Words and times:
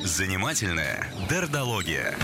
Занимательная 0.00 1.06
дердология. 1.28 2.14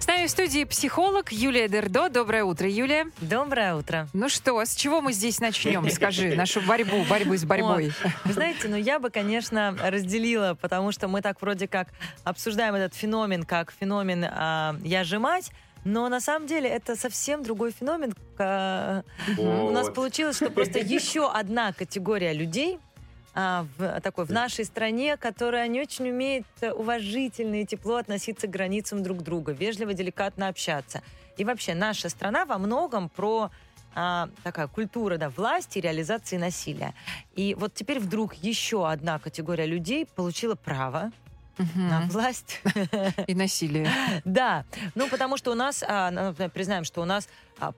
С 0.00 0.06
нами 0.08 0.26
в 0.26 0.30
студии 0.30 0.64
психолог 0.64 1.30
Юлия 1.30 1.68
Дердо. 1.68 2.08
Доброе 2.08 2.42
утро, 2.42 2.68
Юлия. 2.68 3.06
Доброе 3.20 3.76
утро. 3.76 4.08
Ну 4.12 4.28
что, 4.28 4.60
с 4.64 4.74
чего 4.74 5.00
мы 5.00 5.12
здесь 5.12 5.38
начнем? 5.38 5.88
Скажи, 5.90 6.34
нашу 6.36 6.60
борьбу, 6.62 7.04
борьбу 7.08 7.36
с 7.36 7.44
борьбой. 7.44 7.92
О, 8.02 8.08
вы 8.24 8.32
знаете, 8.32 8.66
ну 8.66 8.76
я 8.76 8.98
бы, 8.98 9.10
конечно, 9.10 9.76
разделила, 9.80 10.56
потому 10.60 10.90
что 10.90 11.06
мы 11.06 11.22
так 11.22 11.40
вроде 11.40 11.68
как 11.68 11.88
обсуждаем 12.24 12.74
этот 12.74 12.96
феномен, 12.96 13.44
как 13.44 13.72
феномен 13.78 14.26
а, 14.28 14.76
«я 14.82 15.04
же 15.04 15.20
мать», 15.20 15.52
но 15.84 16.08
на 16.08 16.20
самом 16.20 16.46
деле 16.46 16.68
это 16.68 16.96
совсем 16.96 17.42
другой 17.42 17.72
феномен. 17.72 18.14
Вот. 18.38 19.04
У 19.38 19.70
нас 19.70 19.90
получилось, 19.90 20.36
что 20.36 20.50
просто 20.50 20.78
еще 20.78 21.30
одна 21.30 21.72
категория 21.72 22.32
людей– 22.32 22.78
а, 23.34 23.66
в, 23.78 24.00
такой, 24.00 24.26
в 24.26 24.30
нашей 24.30 24.64
стране, 24.64 25.16
которая 25.16 25.66
не 25.68 25.80
очень 25.80 26.10
умеет 26.10 26.44
уважительно 26.60 27.62
и 27.62 27.66
тепло 27.66 27.96
относиться 27.96 28.46
к 28.46 28.50
границам 28.50 29.02
друг 29.02 29.22
друга, 29.22 29.52
вежливо, 29.52 29.94
деликатно 29.94 30.48
общаться. 30.48 31.02
И 31.38 31.44
вообще 31.44 31.74
наша 31.74 32.10
страна 32.10 32.44
во 32.44 32.58
многом 32.58 33.08
про 33.08 33.50
а, 33.94 34.28
такая 34.42 34.68
культура 34.68 35.16
да, 35.16 35.30
власти 35.30 35.78
и 35.78 35.80
реализации 35.80 36.36
насилия. 36.36 36.94
И 37.34 37.54
вот 37.54 37.72
теперь 37.72 38.00
вдруг 38.00 38.34
еще 38.34 38.88
одна 38.88 39.18
категория 39.18 39.66
людей 39.66 40.04
получила 40.04 40.54
право 40.54 41.10
угу. 41.58 41.80
на 41.80 42.00
власть. 42.02 42.60
И 43.26 43.34
насилие. 43.34 43.90
Да, 44.24 44.64
ну 44.94 45.08
потому 45.08 45.36
что 45.36 45.50
у 45.50 45.54
нас, 45.54 45.82
а, 45.86 46.32
признаем, 46.52 46.84
что 46.84 47.02
у 47.02 47.04
нас 47.04 47.28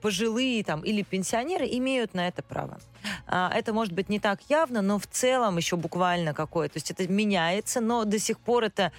пожилые 0.01 0.63
там 0.63 0.81
или 0.81 1.01
пенсионеры 1.01 1.67
имеют 1.67 2.13
на 2.13 2.27
это 2.27 2.41
право. 2.41 2.79
А, 3.27 3.51
это 3.53 3.73
может 3.73 3.93
быть 3.93 4.09
не 4.09 4.19
так 4.19 4.39
явно, 4.49 4.81
но 4.81 4.99
в 4.99 5.07
целом 5.07 5.57
еще 5.57 5.75
буквально 5.75 6.33
какое. 6.33 6.67
То 6.69 6.77
есть 6.77 6.91
это 6.91 7.07
меняется, 7.07 7.81
но 7.81 8.05
до 8.05 8.19
сих 8.19 8.39
пор 8.39 8.65
это... 8.65 8.91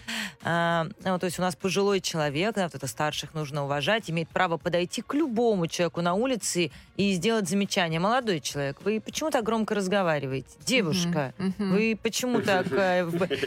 А, 0.42 0.86
ну, 1.04 1.18
то 1.18 1.26
есть 1.26 1.38
у 1.38 1.42
нас 1.42 1.56
пожилой 1.56 2.00
человек, 2.00 2.54
да, 2.54 2.64
вот 2.64 2.74
это 2.74 2.86
старших 2.86 3.34
нужно 3.34 3.64
уважать, 3.64 4.10
имеет 4.10 4.28
право 4.28 4.56
подойти 4.56 5.02
к 5.02 5.14
любому 5.14 5.66
человеку 5.66 6.00
на 6.00 6.14
улице 6.14 6.70
и 6.96 7.12
сделать 7.12 7.48
замечание. 7.48 8.00
Молодой 8.00 8.40
человек, 8.40 8.78
вы 8.84 9.00
почему 9.00 9.30
так 9.30 9.44
громко 9.44 9.74
разговариваете? 9.74 10.48
Девушка, 10.64 11.34
uh-huh, 11.38 11.56
uh-huh. 11.58 11.70
вы 11.70 11.98
почему 12.00 12.40
так... 12.40 12.66
Э, 12.72 13.04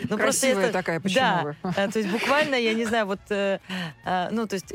ну, 0.09 0.18
просто 0.18 0.48
это, 0.48 0.72
такая, 0.72 1.00
почему 1.00 1.20
Да? 1.20 1.56
Э, 1.75 1.90
то 1.90 2.00
есть 2.00 2.12
буквально, 2.12 2.56
я 2.56 2.73
не 2.73 2.86
знаю, 2.86 3.06
вот... 3.06 3.20
Э, 3.30 3.59
ну, 4.31 4.48
то 4.48 4.56
есть 4.56 4.73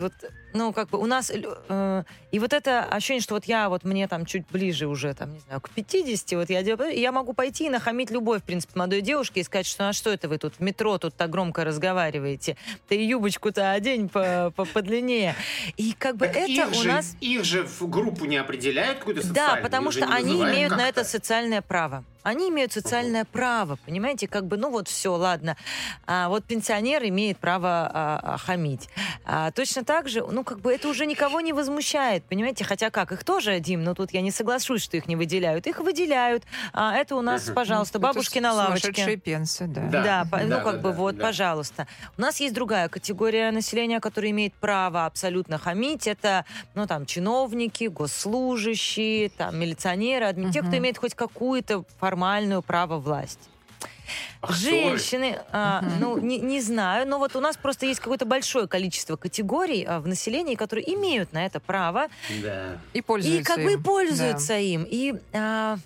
вот 0.00 0.12
ну, 0.54 0.72
как 0.72 0.88
бы 0.88 0.98
у 0.98 1.06
нас... 1.06 1.30
Э, 1.68 2.04
и 2.30 2.38
вот 2.38 2.52
это 2.52 2.84
ощущение, 2.84 3.20
что 3.20 3.34
вот 3.34 3.44
я, 3.44 3.68
вот 3.68 3.84
мне 3.84 4.06
там 4.08 4.24
чуть 4.24 4.46
ближе 4.50 4.86
уже, 4.86 5.12
там, 5.12 5.34
не 5.34 5.40
знаю, 5.40 5.60
к 5.60 5.68
50, 5.68 6.32
вот 6.32 6.48
я, 6.48 6.60
я 6.60 7.12
могу 7.12 7.34
пойти 7.34 7.66
и 7.66 7.70
нахамить 7.70 8.10
любой, 8.10 8.38
в 8.38 8.44
принципе, 8.44 8.72
молодой 8.78 9.00
девушке 9.00 9.40
и 9.40 9.44
сказать, 9.44 9.66
что 9.66 9.88
а 9.88 9.92
что 9.92 10.10
это 10.10 10.28
вы 10.28 10.38
тут 10.38 10.54
в 10.54 10.60
метро 10.60 10.96
тут 10.98 11.14
так 11.16 11.28
громко 11.28 11.64
разговариваете? 11.64 12.56
Ты 12.88 13.04
юбочку-то 13.04 13.72
одень 13.72 14.08
по, 14.08 14.52
по, 14.54 14.64
подлиннее. 14.64 15.34
И 15.76 15.92
как 15.92 16.16
бы 16.16 16.26
так 16.26 16.36
это 16.36 16.50
их 16.50 16.70
у 16.70 16.74
же, 16.74 16.88
нас... 16.88 17.16
Их 17.20 17.44
же 17.44 17.64
в 17.64 17.88
группу 17.88 18.24
не 18.24 18.36
определяют 18.36 18.98
какую-то 18.98 19.26
социальную? 19.26 19.56
Да, 19.56 19.62
потому 19.62 19.90
что 19.90 20.06
они 20.06 20.40
имеют 20.40 20.70
на 20.70 20.88
это 20.88 21.04
социальное 21.04 21.62
право 21.62 22.04
они 22.24 22.48
имеют 22.48 22.72
социальное 22.72 23.24
право, 23.24 23.76
понимаете, 23.84 24.26
как 24.26 24.46
бы, 24.46 24.56
ну 24.56 24.70
вот 24.70 24.88
все, 24.88 25.14
ладно, 25.14 25.56
а, 26.06 26.28
вот 26.28 26.44
пенсионер 26.44 27.04
имеет 27.04 27.38
право 27.38 27.68
а, 27.68 28.20
а, 28.22 28.38
хамить. 28.38 28.88
А, 29.26 29.50
точно 29.50 29.84
так 29.84 30.08
же, 30.08 30.26
ну 30.26 30.42
как 30.42 30.60
бы 30.60 30.72
это 30.72 30.88
уже 30.88 31.06
никого 31.06 31.40
не 31.42 31.52
возмущает, 31.52 32.24
понимаете, 32.24 32.64
хотя 32.64 32.90
как, 32.90 33.12
их 33.12 33.24
тоже, 33.24 33.60
Дим, 33.60 33.84
но 33.84 33.94
тут 33.94 34.12
я 34.12 34.22
не 34.22 34.30
соглашусь, 34.30 34.82
что 34.82 34.96
их 34.96 35.06
не 35.06 35.16
выделяют, 35.16 35.66
их 35.66 35.80
выделяют, 35.80 36.44
а, 36.72 36.96
это 36.96 37.14
у 37.14 37.20
нас, 37.20 37.50
пожалуйста, 37.54 37.98
бабушки 37.98 38.38
на 38.38 38.54
лавочке. 38.54 39.16
пенсы, 39.18 39.66
да. 39.66 39.82
Да, 39.82 40.02
да, 40.02 40.24
да 40.24 40.42
ну 40.44 40.64
как 40.64 40.76
да, 40.76 40.80
бы 40.80 40.90
да, 40.90 40.96
вот, 40.96 41.16
да. 41.16 41.24
пожалуйста. 41.24 41.86
У 42.16 42.22
нас 42.22 42.40
есть 42.40 42.54
другая 42.54 42.88
категория 42.88 43.50
населения, 43.50 44.00
которая 44.00 44.30
имеет 44.30 44.54
право 44.54 45.04
абсолютно 45.04 45.58
хамить, 45.58 46.06
это, 46.06 46.46
ну 46.74 46.86
там, 46.86 47.04
чиновники, 47.04 47.84
госслужащие, 47.84 49.28
там, 49.28 49.58
милиционеры, 49.58 50.24
адми... 50.24 50.46
угу. 50.46 50.52
те, 50.52 50.62
кто 50.62 50.78
имеет 50.78 50.96
хоть 50.96 51.14
какую-то 51.14 51.84
форму 51.98 52.13
формальную 52.14 52.62
право 52.62 52.98
власти. 52.98 53.42
Ах, 54.40 54.54
Женщины, 54.54 55.38
а, 55.50 55.82
ну, 55.98 56.18
не, 56.18 56.38
не 56.38 56.60
знаю, 56.60 57.08
но 57.08 57.18
вот 57.18 57.34
у 57.34 57.40
нас 57.40 57.56
просто 57.56 57.86
есть 57.86 57.98
какое-то 57.98 58.26
большое 58.26 58.68
количество 58.68 59.16
категорий 59.16 59.84
а, 59.84 59.98
в 60.00 60.06
населении, 60.06 60.54
которые 60.54 60.94
имеют 60.94 61.32
на 61.32 61.44
это 61.46 61.58
право. 61.60 62.06
Да. 62.42 62.76
И 62.92 63.00
пользуются 63.00 63.40
И 63.40 63.44
как 63.44 63.58
им. 63.58 63.64
бы 63.78 63.82
пользуются 63.82 64.48
да. 64.48 64.58
им. 64.58 64.86
И 64.88 65.14
а, 65.32 65.78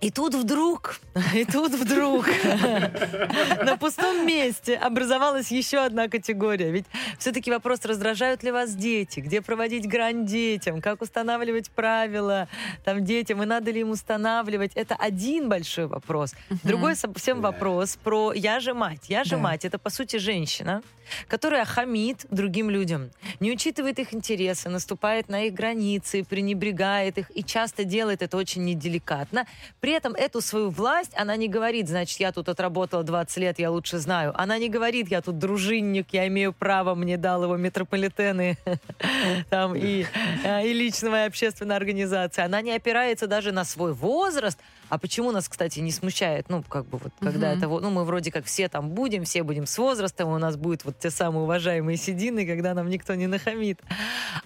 и 0.00 0.10
тут 0.10 0.34
вдруг, 0.34 1.00
и 1.34 1.44
тут 1.44 1.72
вдруг 1.72 2.28
на 3.64 3.76
пустом 3.76 4.26
месте 4.26 4.76
образовалась 4.76 5.50
еще 5.50 5.78
одна 5.78 6.08
категория. 6.08 6.70
Ведь 6.70 6.86
все-таки 7.18 7.50
вопрос, 7.50 7.84
раздражают 7.84 8.42
ли 8.44 8.52
вас 8.52 8.74
дети, 8.74 9.20
где 9.20 9.42
проводить 9.42 9.88
грань 9.88 10.24
детям, 10.24 10.80
как 10.80 11.02
устанавливать 11.02 11.70
правила 11.70 12.48
там 12.84 13.04
детям, 13.04 13.42
и 13.42 13.46
надо 13.46 13.72
ли 13.72 13.80
им 13.80 13.90
устанавливать. 13.90 14.72
Это 14.74 14.94
один 14.94 15.48
большой 15.48 15.86
вопрос. 15.86 16.34
Другой 16.62 16.94
совсем 16.94 17.40
вопрос 17.40 17.96
про 17.96 18.32
«я 18.32 18.60
же 18.60 18.74
мать». 18.74 19.08
«Я 19.08 19.24
же 19.24 19.36
мать»— 19.36 19.64
это, 19.66 19.78
по 19.78 19.90
сути, 19.90 20.18
женщина, 20.18 20.82
которая 21.26 21.64
хамит 21.64 22.26
другим 22.30 22.70
людям, 22.70 23.10
не 23.40 23.52
учитывает 23.52 23.98
их 23.98 24.14
интересы, 24.14 24.68
наступает 24.68 25.28
на 25.28 25.44
их 25.44 25.54
границы, 25.54 26.24
пренебрегает 26.24 27.18
их 27.18 27.30
и 27.34 27.42
часто 27.42 27.84
делает 27.84 28.22
это 28.22 28.36
очень 28.36 28.64
неделикатно. 28.64 29.46
При 29.80 29.92
этом 29.92 30.14
эту 30.14 30.40
свою 30.40 30.70
власть 30.70 31.12
она 31.16 31.36
не 31.36 31.48
говорит, 31.48 31.88
значит, 31.88 32.20
я 32.20 32.32
тут 32.32 32.48
отработала 32.48 33.02
20 33.02 33.36
лет, 33.38 33.58
я 33.58 33.70
лучше 33.70 33.98
знаю. 33.98 34.32
Она 34.40 34.58
не 34.58 34.68
говорит, 34.68 35.08
я 35.08 35.20
тут 35.20 35.38
дружинник, 35.38 36.08
я 36.12 36.26
имею 36.28 36.52
право, 36.52 36.94
мне 36.94 37.16
дал 37.16 37.44
его 37.44 37.56
метрополитены 37.56 38.58
там, 39.50 39.74
и, 39.74 40.04
э, 40.44 40.66
и 40.66 40.72
личная 40.72 41.26
общественная 41.26 41.76
организация. 41.76 42.44
Она 42.44 42.60
не 42.60 42.72
опирается 42.72 43.26
даже 43.26 43.52
на 43.52 43.64
свой 43.64 43.92
возраст, 43.92 44.58
а 44.88 44.98
почему 44.98 45.32
нас, 45.32 45.48
кстати, 45.48 45.80
не 45.80 45.92
смущает, 45.92 46.48
ну, 46.48 46.62
как 46.62 46.86
бы 46.86 46.98
вот, 46.98 47.12
когда 47.20 47.52
uh-huh. 47.52 47.58
это, 47.58 47.68
ну, 47.68 47.90
мы 47.90 48.04
вроде 48.04 48.30
как 48.30 48.44
все 48.44 48.68
там 48.68 48.90
будем, 48.90 49.24
все 49.24 49.42
будем 49.42 49.66
с 49.66 49.76
возрастом, 49.78 50.30
у 50.30 50.38
нас 50.38 50.56
будут 50.56 50.84
вот 50.84 50.98
те 50.98 51.10
самые 51.10 51.42
уважаемые 51.42 51.96
седины, 51.96 52.46
когда 52.46 52.74
нам 52.74 52.88
никто 52.88 53.14
не 53.14 53.26
нахамит. 53.26 53.80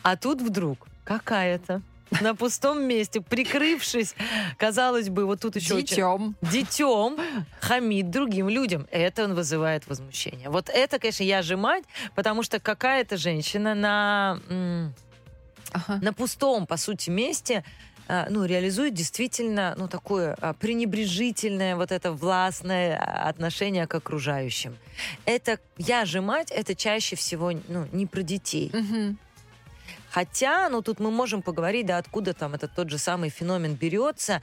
А 0.02 0.16
тут 0.16 0.42
вдруг 0.42 0.86
какая-то 1.04 1.82
на 2.20 2.34
пустом 2.34 2.82
месте, 2.82 3.20
прикрывшись, 3.20 4.14
казалось 4.58 5.08
бы, 5.08 5.24
вот 5.24 5.40
тут 5.40 5.56
еще 5.56 5.76
детем. 5.76 6.36
Очень, 6.42 6.52
детем 6.52 7.18
хамит 7.60 8.10
другим 8.10 8.48
людям. 8.48 8.86
Это 8.90 9.24
он 9.24 9.34
вызывает 9.34 9.86
возмущение. 9.86 10.50
Вот 10.50 10.68
это, 10.68 10.98
конечно, 10.98 11.22
я 11.22 11.42
же 11.42 11.56
мать, 11.56 11.84
потому 12.14 12.42
что 12.42 12.60
какая-то 12.60 13.16
женщина 13.16 13.74
на, 13.74 14.40
ага. 15.72 15.98
на 16.02 16.12
пустом, 16.12 16.66
по 16.66 16.76
сути, 16.76 17.10
месте 17.10 17.64
ну, 18.28 18.44
реализует 18.44 18.94
действительно, 18.94 19.74
ну, 19.78 19.88
такое 19.88 20.36
а, 20.40 20.52
пренебрежительное, 20.52 21.76
вот 21.76 21.92
это 21.92 22.12
властное 22.12 22.98
отношение 22.98 23.86
к 23.86 23.94
окружающим. 23.94 24.76
Это 25.24 25.58
«я 25.78 26.04
же 26.04 26.20
мать»— 26.20 26.50
это 26.50 26.74
чаще 26.74 27.16
всего, 27.16 27.52
ну, 27.68 27.88
не 27.92 28.06
про 28.06 28.22
детей. 28.22 28.70
Угу. 28.72 29.16
Хотя, 30.10 30.68
ну, 30.68 30.82
тут 30.82 31.00
мы 31.00 31.10
можем 31.10 31.40
поговорить, 31.40 31.86
да, 31.86 31.96
откуда 31.96 32.34
там 32.34 32.54
этот 32.54 32.74
тот 32.74 32.90
же 32.90 32.98
самый 32.98 33.30
феномен 33.30 33.74
берется, 33.74 34.42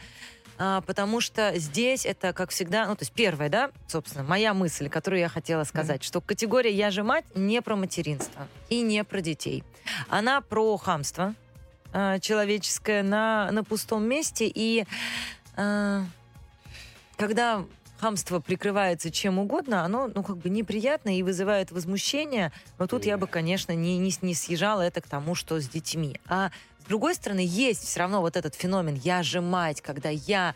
а, 0.58 0.81
потому 0.81 1.22
что 1.22 1.53
здесь 1.58 2.06
это, 2.06 2.34
как 2.34 2.50
всегда, 2.50 2.88
ну, 2.88 2.96
то 2.96 3.03
есть 3.03 3.13
первое, 3.13 3.50
да, 3.50 3.69
собственно, 3.88 4.24
моя 4.24 4.53
мысль, 4.53 4.90
которую 4.90 5.19
я 5.19 5.29
хотела 5.29 5.63
сказать, 5.63 6.02
mm. 6.02 6.06
что 6.06 6.22
категория 6.22 6.74
«я 6.74 6.90
же 6.90 7.03
мать» 7.03 7.25
не 7.35 7.62
про 7.62 7.75
материнство 7.75 8.47
и 8.69 8.81
не 8.81 9.03
про 9.03 9.22
детей. 9.22 9.63
Она 10.09 10.41
про 10.41 10.75
хамство, 10.78 11.35
э, 11.94 12.20
человеческое 12.20 13.04
на, 13.04 13.50
на 13.52 13.64
пустом 13.64 14.04
месте. 14.04 14.52
И 14.54 14.86
э, 15.58 16.04
когда 17.18 17.66
хамство 18.00 18.40
прикрывается 18.40 19.12
чем 19.12 19.40
угодно, 19.40 19.84
оно, 19.84 20.09
ну, 20.14 20.24
как 20.24 20.38
бы 20.38 20.50
неприятно 20.50 21.18
и 21.18 21.24
вызывает 21.24 21.72
возмущение. 21.72 22.52
Но 22.78 22.88
тут 22.88 23.06
я 23.06 23.18
бы, 23.18 23.28
конечно, 23.28 23.74
не, 23.74 23.97
не, 23.97 24.14
не 24.22 24.34
съезжала 24.34 24.82
это 24.82 25.02
к 25.02 25.08
тому, 25.08 25.36
что 25.36 25.59
с 25.59 25.68
детьми. 25.68 26.20
А 26.28 26.52
с 26.82 26.86
другой 26.86 27.16
стороны, 27.16 27.46
есть 27.46 27.84
все 27.84 28.00
равно 28.00 28.22
вот 28.22 28.35
этот 28.35 28.56
феномен 28.56 28.96
«я 28.96 29.22
же 29.22 29.42
мать», 29.42 29.82
когда 29.82 30.09
я... 30.09 30.56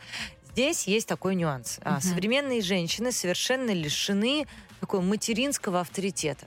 Здесь 0.54 0.88
есть 0.88 1.08
такой 1.08 1.34
нюанс. 1.34 1.80
Uh-huh. 1.80 2.00
современные 2.00 2.62
женщины 2.62 3.12
совершенно 3.12 3.72
лишены 3.72 4.46
такого 4.80 5.02
материнского 5.02 5.80
авторитета. 5.82 6.46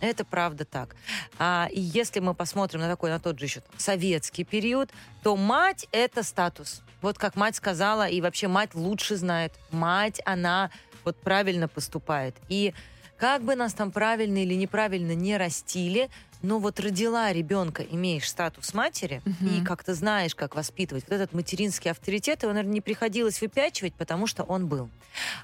Это 0.00 0.24
правда 0.24 0.64
так. 0.64 0.94
А, 1.38 1.68
и 1.72 1.80
если 1.80 2.20
мы 2.20 2.34
посмотрим 2.34 2.80
на 2.80 2.88
такой, 2.88 3.10
на 3.10 3.18
тот 3.18 3.38
же 3.38 3.46
еще 3.46 3.62
советский 3.76 4.44
период, 4.44 4.90
то 5.22 5.36
мать 5.36 5.86
это 5.92 6.22
статус. 6.22 6.82
Вот 7.02 7.18
как 7.18 7.36
мать 7.36 7.56
сказала, 7.56 8.08
и 8.08 8.20
вообще 8.20 8.48
мать 8.48 8.74
лучше 8.74 9.16
знает. 9.16 9.52
Мать, 9.70 10.20
она 10.24 10.70
вот 11.04 11.16
правильно 11.16 11.68
поступает. 11.68 12.34
И 12.48 12.74
как 13.16 13.42
бы 13.42 13.54
нас 13.54 13.74
там 13.74 13.90
правильно 13.90 14.42
или 14.42 14.54
неправильно 14.54 15.12
не 15.14 15.36
растили, 15.36 16.10
но 16.42 16.58
вот 16.58 16.78
родила 16.80 17.32
ребенка, 17.32 17.82
имеешь 17.82 18.28
статус 18.28 18.74
матери, 18.74 19.22
и 19.40 19.64
как-то 19.64 19.94
знаешь, 19.94 20.34
как 20.34 20.54
воспитывать. 20.54 21.04
Вот 21.08 21.14
этот 21.14 21.32
материнский 21.32 21.90
авторитет, 21.90 22.42
его, 22.42 22.52
наверное, 22.52 22.74
не 22.74 22.80
приходилось 22.80 23.40
выпячивать, 23.40 23.94
потому 23.94 24.26
что 24.26 24.42
он 24.42 24.66
был. 24.66 24.90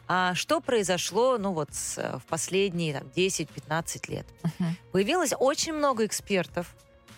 А 0.06 0.34
что 0.34 0.60
произошло, 0.60 1.38
ну 1.38 1.52
вот, 1.52 1.72
с, 1.72 1.98
э, 1.98 2.18
в 2.18 2.24
последние 2.26 2.92
там, 3.00 3.08
10-15 3.16 4.10
лет? 4.10 4.26
Мгм. 4.42 4.76
Появилось 4.92 5.32
очень 5.38 5.72
много 5.72 6.04
экспертов 6.04 6.74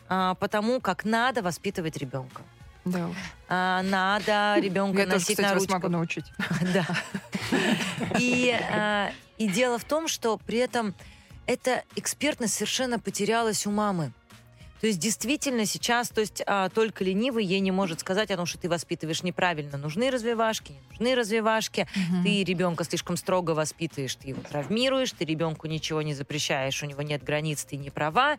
а, 0.08 0.34
по 0.34 0.48
тому, 0.48 0.80
как 0.80 1.04
надо 1.04 1.42
воспитывать 1.42 1.96
ребенка. 1.96 2.42
Да 2.84 3.08
уж. 3.08 3.16
А, 3.48 3.82
надо 3.82 4.56
ребенка 4.58 4.98
Я 5.00 5.04
тоже, 5.04 5.16
носить 5.16 5.36
кстати, 5.36 5.46
на 5.46 5.52
вас 5.54 5.62
ручках. 5.62 5.82
могу 5.82 5.88
научить. 5.92 6.24
Да. 6.74 6.86
И, 8.18 8.54
а, 8.70 9.10
и 9.38 9.48
дело 9.48 9.78
в 9.78 9.84
том, 9.84 10.08
что 10.08 10.38
при 10.38 10.58
этом 10.58 10.94
эта 11.46 11.84
экспертность 11.96 12.54
совершенно 12.54 12.98
потерялась 12.98 13.66
у 13.66 13.70
мамы. 13.70 14.12
То 14.84 14.88
есть 14.88 15.00
действительно 15.00 15.64
сейчас, 15.64 16.10
то 16.10 16.20
есть 16.20 16.42
а, 16.46 16.68
только 16.68 17.04
ленивый 17.04 17.42
ей 17.42 17.60
не 17.60 17.70
может 17.70 18.00
сказать 18.00 18.30
о 18.30 18.36
том, 18.36 18.44
что 18.44 18.58
ты 18.58 18.68
воспитываешь 18.68 19.22
неправильно. 19.22 19.78
Нужны 19.78 20.10
развивашки, 20.10 20.72
не 20.72 20.80
нужны 20.90 21.14
развивашки. 21.14 21.88
Ты 22.22 22.44
ребенка 22.44 22.84
слишком 22.84 23.16
строго 23.16 23.52
воспитываешь, 23.52 24.14
ты 24.14 24.28
его 24.28 24.42
травмируешь, 24.42 25.12
ты 25.12 25.24
ребенку 25.24 25.68
ничего 25.68 26.02
не 26.02 26.12
запрещаешь, 26.12 26.82
у 26.82 26.86
него 26.86 27.00
нет 27.00 27.24
границ, 27.24 27.64
ты 27.64 27.78
не 27.78 27.88
права. 27.88 28.36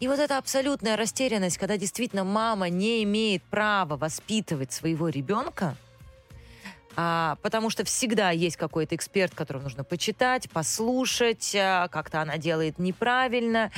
И 0.00 0.08
вот 0.08 0.20
эта 0.20 0.38
абсолютная 0.38 0.96
растерянность, 0.96 1.58
когда 1.58 1.76
действительно 1.76 2.24
мама 2.24 2.70
не 2.70 3.02
имеет 3.02 3.42
права 3.42 3.98
воспитывать 3.98 4.72
своего 4.72 5.10
ребенка, 5.10 5.76
а, 6.96 7.36
потому 7.42 7.68
что 7.68 7.84
всегда 7.84 8.30
есть 8.30 8.56
какой-то 8.56 8.94
эксперт, 8.94 9.34
которого 9.34 9.64
нужно 9.64 9.84
почитать, 9.84 10.48
послушать, 10.50 11.54
а, 11.54 11.88
как-то 11.88 12.22
она 12.22 12.38
делает 12.38 12.78
неправильно. 12.78 13.70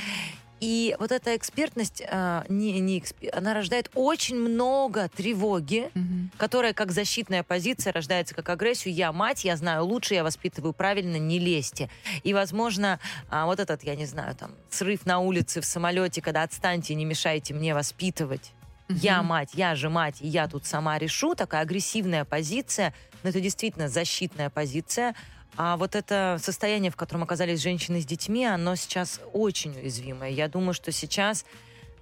И 0.61 0.97
вот 0.99 1.13
эта 1.13 1.37
экспертность, 1.37 2.03
а, 2.09 2.45
не, 2.49 2.81
не 2.81 2.99
экспе- 3.01 3.29
она 3.31 3.53
рождает 3.53 3.91
очень 3.95 4.37
много 4.37 5.09
тревоги, 5.15 5.91
Мгм. 5.95 6.31
которая 6.39 6.73
как 6.73 6.93
защитная 6.93 7.43
позиция 7.43 7.93
рождается 7.93 8.35
как 8.35 8.49
агрессию. 8.49 8.95
Я 8.95 9.13
мать, 9.13 9.45
я 9.45 9.57
знаю 9.57 9.85
лучше, 9.85 10.15
я 10.15 10.25
воспитываю 10.25 10.73
правильно, 10.73 11.17
не 11.17 11.39
лезьте. 11.39 11.91
И, 12.23 12.33
возможно, 12.33 12.99
а, 13.29 13.45
вот 13.45 13.61
этот, 13.61 13.83
я 13.85 13.97
не 13.97 14.07
знаю, 14.07 14.35
там, 14.35 14.53
срыв 14.71 15.05
на 15.05 15.19
улице, 15.19 15.61
в 15.61 15.67
самолете, 15.67 16.23
когда 16.23 16.43
отстаньте, 16.43 16.95
не 16.95 17.05
мешайте 17.05 17.53
мне 17.53 17.75
воспитывать. 17.75 18.53
Я 18.89 19.23
мать, 19.25 19.51
я 19.55 19.75
же 19.75 19.91
мать, 19.91 20.19
и 20.21 20.29
я 20.29 20.47
тут 20.47 20.65
сама 20.65 20.97
решу. 20.99 21.35
Такая 21.35 21.63
агрессивная 21.63 22.25
позиция, 22.25 22.95
но 23.25 23.31
это 23.31 23.41
действительно 23.41 23.89
защитная 23.89 24.49
позиция. 24.49 25.15
А 25.57 25.77
вот 25.77 25.95
это 25.95 26.39
состояние, 26.41 26.91
в 26.91 26.97
котором 26.97 27.23
оказались 27.23 27.61
женщины 27.63 28.01
с 28.01 28.07
детьми, 28.07 28.45
оно 28.45 28.75
сейчас 28.77 29.21
очень 29.33 29.73
уязвимое. 29.77 30.31
Я 30.31 30.49
думаю, 30.49 30.75
что 30.75 30.93
сейчас 30.93 31.45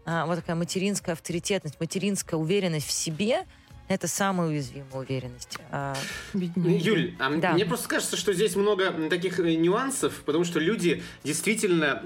а, 0.05 0.27
вот 0.27 0.37
такая 0.37 0.57
материнская 0.57 1.15
авторитетность, 1.15 1.79
материнская 1.81 2.39
уверенность 2.39 2.87
в 2.87 2.93
себе— 2.93 3.47
это 3.89 4.09
самая 4.09 4.49
уязвимая 4.49 5.03
уверенность. 5.03 5.59
А, 5.71 5.95
Беднее. 6.33 6.79
Юль, 6.79 7.15
а 7.19 7.31
Да. 7.37 7.53
мне 7.53 7.67
просто 7.67 7.89
кажется, 7.89 8.17
что 8.17 8.33
здесь 8.33 8.57
много 8.57 8.91
таких 9.11 9.39
э, 9.41 9.55
нюансов, 9.57 10.23
потому 10.25 10.45
что 10.45 10.59
люди 10.59 11.03
действительно 11.23 12.03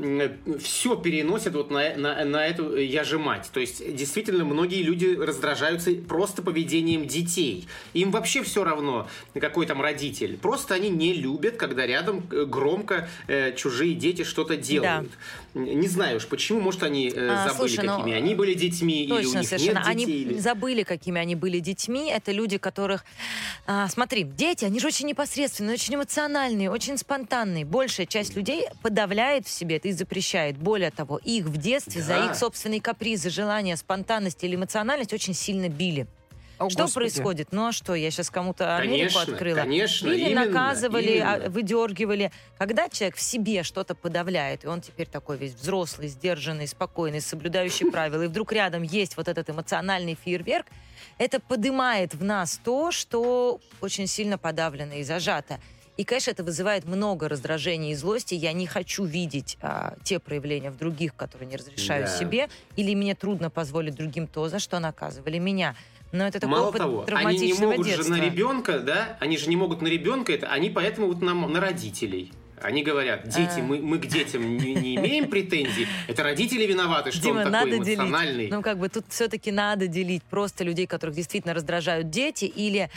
все 0.61 0.97
переносят 0.97 1.55
вот 1.55 1.71
на, 1.71 1.95
на, 1.97 2.25
на 2.25 2.47
эту 2.47 2.77
э, 2.77 2.85
«я 2.85 3.05
же 3.05 3.19
мать». 3.19 3.49
То 3.53 3.61
есть 3.61 3.95
действительно 3.95 4.45
многие 4.45 4.83
люди 4.83 5.15
раздражаются 5.15 5.93
просто 5.95 6.43
поведением 6.43 7.07
детей. 7.07 7.69
Им 7.95 8.11
вообще 8.11 8.43
все 8.43 8.65
равно, 8.65 9.09
какой 9.35 9.67
там 9.67 9.81
родитель. 9.81 10.37
Просто 10.37 10.75
они 10.75 10.91
не 10.91 11.15
любят, 11.15 11.57
когда 11.57 11.87
рядом 11.87 12.27
э, 12.33 12.45
громко 12.45 13.09
э, 13.29 13.55
чужие 13.55 13.95
дети 13.95 14.25
что-то 14.25 14.57
делают. 14.57 14.89
Н- 15.05 15.11
Не 15.55 15.89
знаю 15.89 16.19
уж 16.19 16.27
почему, 16.27 16.61
может 16.61 16.83
они 16.83 17.09
э, 17.09 17.29
А, 17.31 17.49
забыли, 17.49 17.57
слушай, 17.75 17.85
ну, 17.87 17.97
какими 17.99 18.15
они 18.17 18.35
были 18.35 18.55
детьми, 18.55 19.05
или 19.05 19.13
у 19.13 19.17
Точно, 19.17 19.39
них 19.39 19.49
совершенно. 19.49 19.79
нет 19.79 19.87
Они 19.87 20.05
детей. 20.07 20.23
или- 20.23 20.39
забыли, 20.39 20.83
какими 20.83 21.21
они 21.21 21.35
были 21.35 21.59
детьми. 21.59 22.11
Это 22.11 22.33
люди, 22.33 22.59
которых... 22.59 23.05
а, 23.67 23.89
смотри, 23.89 24.25
дети, 24.25 24.65
они 24.65 24.79
же 24.79 24.87
очень 24.89 25.07
непосредственные, 25.07 25.75
очень 25.75 25.95
эмоциональные, 25.95 26.71
очень 26.71 26.99
спонтанные. 26.99 27.65
Большая 27.65 28.07
часть 28.07 28.37
людей 28.37 28.67
подавляет 28.83 29.47
в 29.47 29.51
себе 29.51 29.77
это 29.77 29.89
и 29.89 29.93
запрещает. 29.93 30.57
Более 30.59 30.91
того, 30.91 31.19
их 31.19 31.47
в 31.47 31.57
детстве 31.57 32.03
за 32.03 32.09
Да. 32.15 32.27
их 32.27 32.37
собственные 32.37 32.81
капризы, 32.81 33.31
желания, 33.31 33.77
спонтанность 33.77 34.45
или 34.45 34.55
эмоциональность 34.55 35.13
очень 35.13 35.35
сильно 35.35 35.69
били. 35.69 36.07
О, 36.59 36.69
что 36.69 36.83
Господи. 36.83 36.95
происходит? 37.11 37.49
Ну 37.53 37.67
а 37.69 37.73
что, 37.73 37.95
я 37.95 38.11
сейчас 38.11 38.31
кому-то 38.31 38.77
Америку 38.77 39.15
Конечно, 39.15 39.23
открыла. 39.35 39.57
конечно, 39.61 40.09
Или 40.09 40.31
именно, 40.31 40.47
наказывали, 40.47 41.17
именно. 41.19 41.35
а, 41.35 41.51
выдергивали. 41.51 42.33
Когда 42.59 42.89
человек 42.89 43.17
в 43.17 43.21
себе 43.23 43.63
что-то 43.63 43.95
подавляет, 43.95 44.65
и 44.65 44.67
он 44.67 44.81
теперь 44.81 45.07
такой 45.07 45.37
весь 45.37 45.55
взрослый, 45.55 46.09
сдержанный, 46.09 46.67
спокойный, 46.67 47.21
соблюдающий 47.21 47.87
правила, 47.93 48.23
и 48.23 48.27
вдруг 48.27 48.53
рядом 48.53 48.83
есть 48.83 49.17
вот 49.17 49.29
этот 49.29 49.49
эмоциональный 49.51 50.15
фейерверк, 50.21 50.67
это 51.19 51.41
поднимает 51.41 52.15
в 52.15 52.25
нас 52.25 52.61
то, 52.63 52.91
что 52.91 53.61
очень 53.81 54.07
сильно 54.07 54.37
подавлено 54.39 54.95
и 54.95 55.03
зажато. 55.05 55.59
И, 55.97 56.05
конечно, 56.05 56.31
это 56.31 56.45
вызывает 56.45 56.85
много 56.85 57.29
раздражения 57.29 57.91
и 57.91 57.95
злости. 57.97 58.35
Я 58.35 58.53
не 58.53 58.69
хочу 58.69 59.05
видеть 59.05 59.59
а, 59.61 59.97
те 60.05 60.21
проявления 60.21 60.71
в 60.71 60.77
других, 60.77 61.17
которые 61.17 61.49
не 61.49 61.57
разрешаю 61.57 62.05
Да. 62.07 62.17
себе, 62.17 62.49
или 62.77 62.95
мне 62.95 63.17
трудно 63.17 63.51
позволить 63.51 63.97
другим 63.97 64.29
то, 64.29 64.49
за 64.49 64.61
что 64.61 64.79
наказывали 64.79 65.39
меня. 65.39 65.75
Но 66.13 66.27
это 66.27 66.41
такой 66.41 66.51
Мало 66.53 66.69
опыт 66.69 66.79
того, 66.79 67.05
они 67.09 67.39
не 67.39 67.53
могут 67.55 67.85
детства. 67.87 68.05
же 68.05 68.11
на 68.11 68.21
ребенка, 68.25 68.79
да? 68.81 69.17
Они 69.21 69.37
же 69.37 69.49
не 69.49 69.57
могут 69.57 69.83
на 69.83 69.89
ребенка 69.89 70.33
это, 70.33 70.47
они 70.49 70.71
поэтому 70.71 71.09
вот 71.09 71.21
нам 71.21 71.53
на 71.53 71.61
родителей. 71.61 72.33
Они 72.61 72.83
говорят, 72.83 73.29
дети, 73.29 73.59
А. 73.61 73.63
мы, 73.63 73.79
мы 73.79 73.99
к 73.99 74.07
детям 74.07 74.57
не, 74.59 74.75
не 74.75 74.97
имеем 74.97 75.29
претензий. 75.31 75.87
Это 76.09 76.25
родители 76.25 76.67
виноваты, 76.67 77.13
что 77.13 77.23
Дима, 77.23 77.39
он 77.39 77.53
такой 77.53 77.53
надо 77.53 77.85
делить. 77.85 77.99
эмоциональный. 78.01 78.49
Ну, 78.51 78.63
как 78.63 78.79
бы 78.79 78.89
тут 78.89 79.05
все-таки 79.11 79.53
надо 79.53 79.87
делить 79.87 80.25
просто 80.25 80.65
людей, 80.65 80.89
которых 80.89 81.15
действительно 81.15 81.55
раздражают 81.55 82.11
дети, 82.11 82.47
или, 82.47 82.91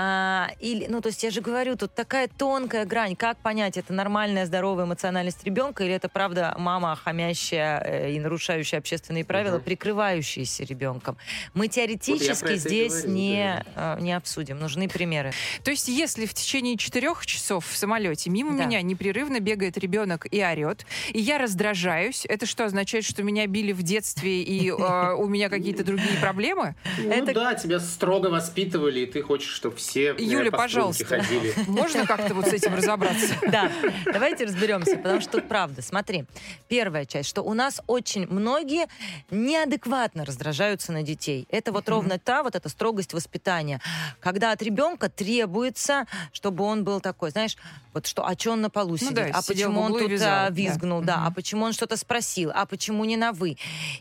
а, 0.00 0.52
или, 0.60 0.86
ну, 0.88 1.00
то 1.00 1.08
есть 1.08 1.24
я 1.24 1.32
же 1.32 1.40
говорю, 1.40 1.74
тут 1.74 1.92
такая 1.92 2.28
тонкая 2.28 2.84
грань. 2.84 3.16
Как 3.16 3.36
понять, 3.38 3.76
это 3.76 3.92
нормальная, 3.92 4.46
здоровая 4.46 4.84
эмоциональность 4.84 5.42
ребенка, 5.42 5.82
или 5.82 5.92
это 5.92 6.08
правда 6.08 6.54
мама, 6.56 6.94
хамящая 6.94 7.82
э, 7.84 8.12
и 8.12 8.20
нарушающая 8.20 8.78
общественные 8.78 9.24
правила, 9.24 9.56
Мгм. 9.56 9.64
прикрывающаяся 9.64 10.62
ребенком? 10.62 11.16
Мы 11.52 11.66
теоретически 11.66 12.52
и 12.52 12.56
здесь 12.58 12.92
говорю, 12.92 13.10
не, 13.12 13.64
э, 13.74 13.96
не 13.98 14.12
обсудим. 14.12 14.60
Нужны 14.60 14.88
примеры. 14.88 15.32
То 15.64 15.72
есть, 15.72 15.88
если 15.88 16.26
в 16.26 16.34
течение 16.34 16.76
четырех 16.76 17.26
часов 17.26 17.66
в 17.66 17.76
самолете 17.76 18.30
мимо 18.30 18.56
Да. 18.56 18.66
меня 18.66 18.80
непрерывно 18.82 19.40
бегает 19.40 19.78
ребенок 19.78 20.28
и 20.30 20.40
орет, 20.44 20.86
и 21.12 21.18
я 21.18 21.38
раздражаюсь, 21.38 22.24
это 22.24 22.46
что 22.46 22.64
означает, 22.66 23.04
что 23.04 23.24
меня 23.24 23.48
били 23.48 23.72
в 23.72 23.82
детстве 23.82 24.44
и 24.44 24.70
э, 24.70 25.14
у 25.14 25.26
меня 25.26 25.48
какие-то 25.48 25.82
другие 25.82 26.20
проблемы? 26.20 26.76
Ну 26.98 27.26
да, 27.34 27.54
тебя 27.54 27.80
строго 27.80 28.28
воспитывали, 28.28 29.00
и 29.00 29.06
ты 29.06 29.22
хочешь, 29.22 29.50
чтобы 29.50 29.74
все 29.74 29.87
э, 29.96 30.14
Юля, 30.18 30.50
по 30.50 30.58
пожалуйста. 30.58 31.04
ходили. 31.04 31.54
Можно 31.66 32.06
как-то 32.06 32.34
вот 32.34 32.46
с 32.46 32.52
этим 32.52 32.74
разобраться? 32.74 33.34
Да, 33.48 33.70
давайте 34.04 34.44
разберемся, 34.44 34.96
потому 34.96 35.20
что 35.20 35.32
тут 35.32 35.48
правда. 35.48 35.80
Смотри, 35.82 36.24
первая 36.68 37.06
часть, 37.06 37.28
что 37.28 37.42
у 37.42 37.54
нас 37.54 37.80
очень 37.86 38.26
многие 38.26 38.86
неадекватно 39.30 40.24
раздражаются 40.24 40.92
на 40.92 41.02
детей. 41.02 41.46
Это 41.50 41.72
вот 41.72 41.88
ровно 41.88 42.18
та 42.18 42.42
вот 42.42 42.54
эта 42.54 42.68
строгость 42.68 43.14
воспитания, 43.14 43.80
когда 44.20 44.52
от 44.52 44.62
ребенка 44.62 45.08
требуется, 45.08 46.06
чтобы 46.32 46.64
он 46.64 46.84
был 46.84 47.00
такой, 47.00 47.30
знаешь, 47.30 47.56
вот 47.98 48.06
что, 48.06 48.24
а 48.26 48.38
что 48.38 48.52
он 48.52 48.60
на 48.60 48.70
полу 48.70 48.96
сидит, 48.96 49.14
да, 49.14 49.30
а 49.34 49.42
почему 49.42 49.80
он 49.80 49.92
тут 49.92 50.08
вязал, 50.10 50.28
а, 50.28 50.50
да. 50.50 50.50
визгнул, 50.50 51.00
да, 51.02 51.16
а 51.16 51.26
Мгм. 51.26 51.34
почему 51.34 51.64
он 51.64 51.72
что-то 51.72 51.96
спросил, 51.96 52.50
а 52.54 52.64
почему 52.64 53.04
не 53.04 53.16
на 53.16 53.32
вы. 53.32 53.56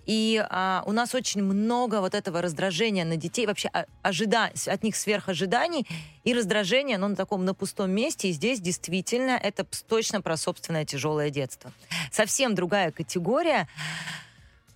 И 0.05 0.39
а, 0.49 0.83
у 0.85 0.91
нас 0.91 1.15
очень 1.15 1.41
много 1.43 1.99
вот 2.01 2.13
этого 2.13 2.41
раздражения 2.41 3.05
на 3.05 3.17
детей, 3.17 3.47
вообще 3.47 3.69
а- 3.73 3.85
ожида- 4.03 4.51
от 4.67 4.83
них 4.83 4.95
сверхожиданий 4.95 5.87
и 6.23 6.33
раздражения, 6.33 6.97
но 6.97 7.07
на 7.07 7.15
таком 7.15 7.43
на 7.45 7.53
пустом 7.53 7.89
месте. 7.91 8.29
И 8.29 8.33
здесь 8.33 8.59
действительно 8.59 9.31
это 9.31 9.65
точно 9.87 10.21
про 10.21 10.37
собственное 10.37 10.85
тяжелое 10.85 11.29
детство. 11.31 11.71
Совсем 12.11 12.53
другая 12.55 12.91
категория 12.91 13.67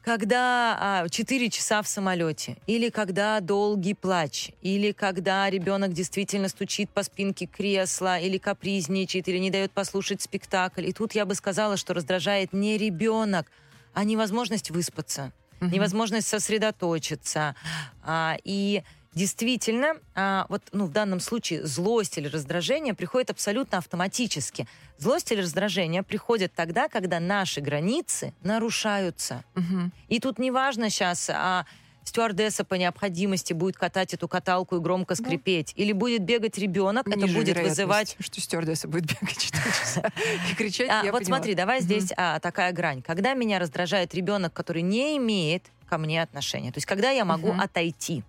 когда 0.04 0.78
а, 0.80 1.10
4 1.10 1.50
часа 1.50 1.82
в 1.82 1.88
самолете, 1.88 2.58
или 2.68 2.90
когда 2.90 3.40
долгий 3.40 3.94
плач, 3.94 4.52
или 4.62 4.92
когда 4.92 5.50
ребенок 5.50 5.94
действительно 5.94 6.50
стучит 6.50 6.90
по 6.90 7.04
спинке 7.04 7.46
кресла, 7.46 8.20
или 8.20 8.38
капризничает, 8.38 9.28
или 9.28 9.38
не 9.38 9.52
дает 9.52 9.72
послушать 9.72 10.22
спектакль. 10.22 10.88
И 10.88 10.94
тут 10.94 11.14
я 11.14 11.26
бы 11.26 11.36
сказала, 11.36 11.78
что 11.78 11.94
раздражает 11.94 12.54
не 12.54 12.78
ребенок, 12.78 13.52
а 13.94 14.04
невозможность 14.04 14.72
выспаться, 14.72 15.32
Мгм. 15.60 15.72
невозможность 15.72 16.28
сосредоточиться. 16.28 17.56
А, 18.04 18.38
и 18.44 18.84
действительно, 19.14 19.96
а, 20.16 20.46
вот 20.50 20.62
ну, 20.72 20.86
в 20.86 20.92
данном 20.92 21.20
случае 21.20 21.66
злость 21.66 22.18
или 22.18 22.28
раздражение 22.28 22.94
приходит 22.94 23.30
абсолютно 23.30 23.78
автоматически. 23.78 24.68
Злость 24.98 25.32
или 25.32 25.42
раздражение 25.42 26.04
приходят 26.04 26.54
тогда, 26.54 26.88
когда 26.88 27.20
наши 27.20 27.62
границы 27.62 28.34
нарушаются. 28.44 29.44
Мгм. 29.56 29.92
И 30.08 30.20
тут 30.20 30.40
не 30.40 30.52
важно 30.52 30.90
сейчас, 30.90 31.30
а 31.30 31.66
стюардесса 32.04 32.64
по 32.64 32.76
необходимости 32.76 33.54
будет 33.54 33.78
катать 33.78 34.14
эту 34.14 34.28
каталку 34.28 34.78
и 34.78 34.80
громко 34.80 35.16
скрипеть, 35.16 35.74
или 35.76 35.92
будет 35.92 36.24
бегать 36.24 36.58
ребенок, 36.58 37.08
это 37.08 37.20
Ниже 37.20 37.34
будет 37.34 37.50
вероятность, 37.50 37.78
вызывать 37.78 38.18
что 38.20 38.42
стюардесса 38.42 38.88
будет 38.88 39.06
бегать 39.06 39.38
4 39.40 39.64
часа 39.64 40.12
и 40.52 40.56
кричать. 40.56 40.90
а, 40.90 41.04
вот 41.04 41.12
поняла. 41.12 41.26
смотри, 41.26 41.54
давай 41.54 41.82
здесь 41.82 42.12
а, 42.18 42.40
такая 42.40 42.72
грань. 42.72 43.02
Когда 43.02 43.34
меня 43.34 43.60
раздражает 43.60 44.14
ребенок, 44.14 44.54
который 44.54 44.82
не 44.82 45.18
имеет 45.18 45.66
ко 45.88 45.98
мне 45.98 46.22
отношения, 46.22 46.72
то 46.72 46.78
есть 46.78 46.88
когда 46.88 47.12
я 47.12 47.26
могу 47.26 47.52
отойти. 47.52 48.24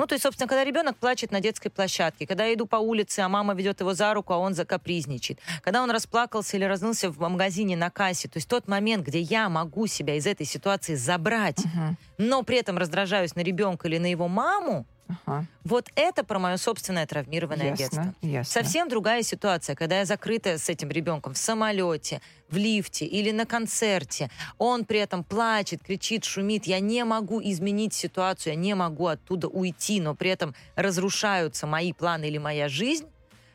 Ну, 0.00 0.06
то 0.06 0.14
есть, 0.14 0.22
собственно, 0.22 0.48
когда 0.48 0.64
ребенок 0.64 0.96
плачет 0.96 1.30
на 1.30 1.40
детской 1.40 1.68
площадке, 1.68 2.26
когда 2.26 2.46
я 2.46 2.54
иду 2.54 2.64
по 2.64 2.76
улице, 2.76 3.20
а 3.20 3.28
мама 3.28 3.52
ведет 3.52 3.80
его 3.80 3.92
за 3.92 4.14
руку, 4.14 4.32
а 4.32 4.38
он 4.38 4.54
закапризничает, 4.54 5.40
когда 5.60 5.82
он 5.82 5.90
расплакался 5.90 6.56
или 6.56 6.64
разнылся 6.64 7.10
в 7.10 7.18
магазине 7.18 7.76
на 7.76 7.90
кассе, 7.90 8.26
то 8.26 8.38
есть 8.38 8.48
тот 8.48 8.66
момент, 8.66 9.06
где 9.06 9.20
я 9.20 9.50
могу 9.50 9.86
себя 9.86 10.14
из 10.14 10.26
этой 10.26 10.46
ситуации 10.46 10.94
забрать, 10.94 11.62
Мгм. 11.66 11.98
но 12.16 12.42
при 12.42 12.56
этом 12.56 12.78
раздражаюсь 12.78 13.34
на 13.34 13.40
ребенка 13.40 13.88
или 13.88 13.98
на 13.98 14.10
его 14.10 14.26
маму, 14.26 14.86
Ага. 15.26 15.46
вот 15.64 15.88
это 15.94 16.24
про 16.24 16.38
мое 16.38 16.56
собственное 16.56 17.06
травмированное 17.06 17.76
детство. 17.76 18.02
Ясно, 18.02 18.14
ясно. 18.22 18.52
Совсем 18.62 18.88
другая 18.88 19.22
ситуация, 19.22 19.76
когда 19.76 19.98
я 19.98 20.04
закрыта 20.04 20.58
с 20.58 20.68
этим 20.68 20.90
ребенком 20.90 21.34
в 21.34 21.38
самолете, 21.38 22.20
в 22.48 22.56
лифте 22.56 23.06
или 23.06 23.30
на 23.30 23.46
концерте. 23.46 24.30
Он 24.58 24.84
при 24.84 24.98
этом 24.98 25.24
плачет, 25.24 25.82
кричит, 25.82 26.24
шумит. 26.24 26.66
Я 26.66 26.80
не 26.80 27.04
могу 27.04 27.40
изменить 27.42 27.94
ситуацию, 27.94 28.54
я 28.54 28.58
не 28.58 28.74
могу 28.74 29.06
оттуда 29.06 29.48
уйти, 29.48 30.00
но 30.00 30.14
при 30.14 30.30
этом 30.30 30.54
разрушаются 30.76 31.66
мои 31.66 31.92
планы 31.92 32.28
или 32.28 32.38
моя 32.38 32.68
жизнь 32.68 33.06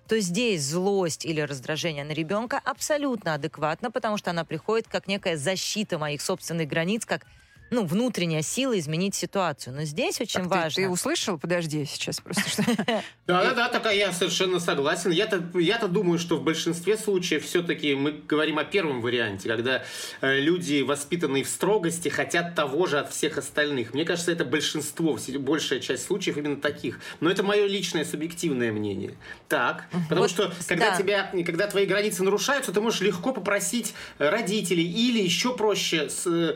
то 0.08 0.20
здесь 0.20 0.64
злость 0.64 1.26
или 1.26 1.42
раздражение 1.42 2.04
на 2.04 2.12
ребенка 2.12 2.62
абсолютно 2.64 3.34
адекватно, 3.34 3.90
потому 3.90 4.18
что 4.18 4.30
она 4.32 4.46
приходит 4.46 4.88
как 4.88 5.08
некая 5.08 5.36
защита 5.36 5.98
моих 5.98 6.22
собственных 6.22 6.68
границ, 6.68 7.06
как 7.06 7.26
ну, 7.72 7.86
внутренняя 7.86 8.42
сила 8.42 8.78
изменить 8.80 9.16
ситуацию. 9.16 9.76
Но 9.76 9.84
здесь 9.84 10.22
очень 10.22 10.42
Так, 10.42 10.44
ты- 10.44 10.50
важно. 10.50 10.84
Ты, 10.84 10.90
услышал? 10.90 11.38
Подожди 11.40 11.86
сейчас 11.86 12.20
просто. 12.22 12.48
что- 12.50 12.64
Да-да-да, 13.28 13.70
такая 13.70 13.96
я 13.96 14.12
совершенно 14.12 14.60
согласен. 14.60 15.12
Я-то, 15.12 15.44
я-то 15.60 15.88
думаю, 15.88 16.20
что 16.20 16.38
в 16.38 16.44
большинстве 16.44 16.96
случаев 16.98 17.44
все-таки 17.44 17.96
мы 17.96 18.12
говорим 18.12 18.60
о 18.60 18.64
первом 18.64 19.02
варианте, 19.02 19.50
когда 19.50 19.84
э, 20.22 20.40
люди, 20.40 20.82
воспитанные 20.82 21.44
в 21.44 21.50
строгости, 21.50 22.08
хотят 22.10 22.54
того 22.56 22.86
же 22.86 23.00
от 23.00 23.12
всех 23.12 23.38
остальных. 23.38 23.94
Мне 23.94 24.06
кажется, 24.06 24.32
это 24.32 24.46
большинство, 24.46 25.18
большая 25.40 25.80
часть 25.80 26.06
случаев 26.06 26.38
именно 26.38 26.58
таких. 26.58 27.00
Но 27.20 27.30
это 27.32 27.42
мое 27.44 27.66
личное 27.66 28.06
субъективное 28.06 28.72
мнение. 28.72 29.16
Так, 29.50 29.88
потому 30.04 30.22
Вот, 30.22 30.30
что 30.30 30.54
когда, 30.68 30.92
да. 30.92 30.98
тебя, 30.98 31.32
когда 31.46 31.68
твои 31.68 31.86
границы 31.86 32.24
нарушаются, 32.24 32.72
ты 32.72 32.80
можешь 32.80 33.02
легко 33.02 33.34
попросить 33.34 33.94
родителей 34.20 34.84
или 34.90 35.20
еще 35.22 35.56
проще 35.58 36.10
с 36.10 36.28
э, 36.28 36.56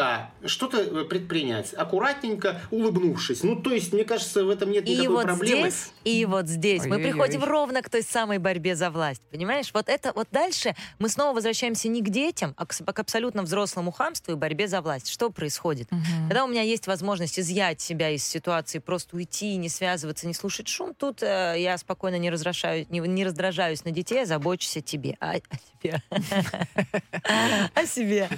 бортпроводника 0.00 0.30
что-то 0.46 0.78
э, 0.78 1.04
предпринять, 1.04 1.74
аккуратненько 1.74 2.60
улыбнувшись. 2.70 3.42
Ну, 3.42 3.56
то 3.56 3.70
есть, 3.70 3.92
мне 3.92 4.04
кажется, 4.04 4.44
в 4.44 4.50
этом 4.50 4.70
нет 4.70 4.86
И 4.88 4.92
никакой 4.92 5.08
вот 5.16 5.24
проблемы. 5.24 5.70
здесь, 5.70 5.92
и 6.04 6.24
вот 6.24 6.46
здесь 6.48 6.84
мы 6.86 6.96
Ой-ой-ой. 6.96 7.12
приходим 7.12 7.44
ровно 7.44 7.82
к 7.82 7.90
той 7.90 8.02
самой 8.02 8.38
борьбе 8.38 8.74
за 8.76 8.90
власть. 8.90 9.22
Понимаешь? 9.30 9.70
Вот 9.74 9.88
это 9.88 10.12
вот 10.14 10.28
дальше 10.30 10.74
мы 10.98 11.08
снова 11.08 11.34
возвращаемся 11.34 11.88
не 11.88 12.02
к 12.02 12.08
детям, 12.08 12.54
а 12.56 12.66
к, 12.66 12.74
к 12.74 12.98
абсолютно 12.98 13.42
взрослому 13.42 13.90
хамству 13.90 14.32
и 14.32 14.36
борьбе 14.36 14.68
за 14.68 14.80
власть. 14.80 15.08
Что 15.08 15.30
происходит? 15.30 15.88
Когда 16.28 16.44
у 16.44 16.48
меня 16.48 16.62
есть 16.62 16.86
возможность 16.86 17.38
изъять 17.38 17.80
себя 17.80 18.10
из 18.10 18.24
ситуации, 18.24 18.78
просто 18.78 19.16
уйти, 19.16 19.56
не 19.56 19.68
связываться, 19.68 20.26
не 20.26 20.34
слушать 20.34 20.68
шум, 20.68 20.94
тут 20.94 21.22
э, 21.22 21.56
я 21.58 21.76
спокойно 21.78 22.16
не, 22.16 22.30
разрушаю, 22.30 22.86
не, 22.90 23.00
не 23.00 23.24
раздражаюсь 23.24 23.84
на 23.84 23.90
детей, 23.90 24.22
а 24.22 24.26
забочусь 24.26 24.76
о 24.78 24.80
тебе. 24.80 25.16
А- 25.20 25.34
о 25.34 25.40
тебе. 25.82 26.02
О 27.74 27.86
себе. 27.86 28.28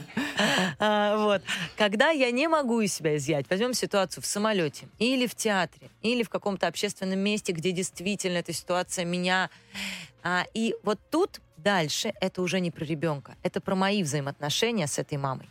А, 0.78 1.16
Вот. 1.16 1.42
Когда 1.76 2.10
я 2.10 2.30
не 2.30 2.48
могу 2.48 2.80
из 2.80 2.94
себя 2.94 3.16
изъять, 3.16 3.46
возьмем 3.50 3.74
ситуацию 3.74 4.22
в 4.22 4.26
самолете 4.26 4.86
или 4.98 5.26
в 5.26 5.34
театре, 5.34 5.88
или 6.02 6.22
в 6.22 6.28
каком-то 6.28 6.66
общественном 6.66 7.18
месте, 7.18 7.51
где 7.52 7.72
действительно 7.72 8.38
эта 8.38 8.52
ситуация 8.52 9.04
меня... 9.04 9.50
А, 10.22 10.44
И 10.54 10.74
вот 10.82 10.98
тут 11.10 11.40
дальше 11.56 12.12
это 12.20 12.42
уже 12.42 12.60
не 12.60 12.70
про 12.70 12.84
ребенка, 12.84 13.36
это 13.42 13.60
про 13.60 13.74
мои 13.74 14.02
взаимоотношения 14.02 14.86
с 14.86 14.98
этой 14.98 15.18
мамой. 15.18 15.48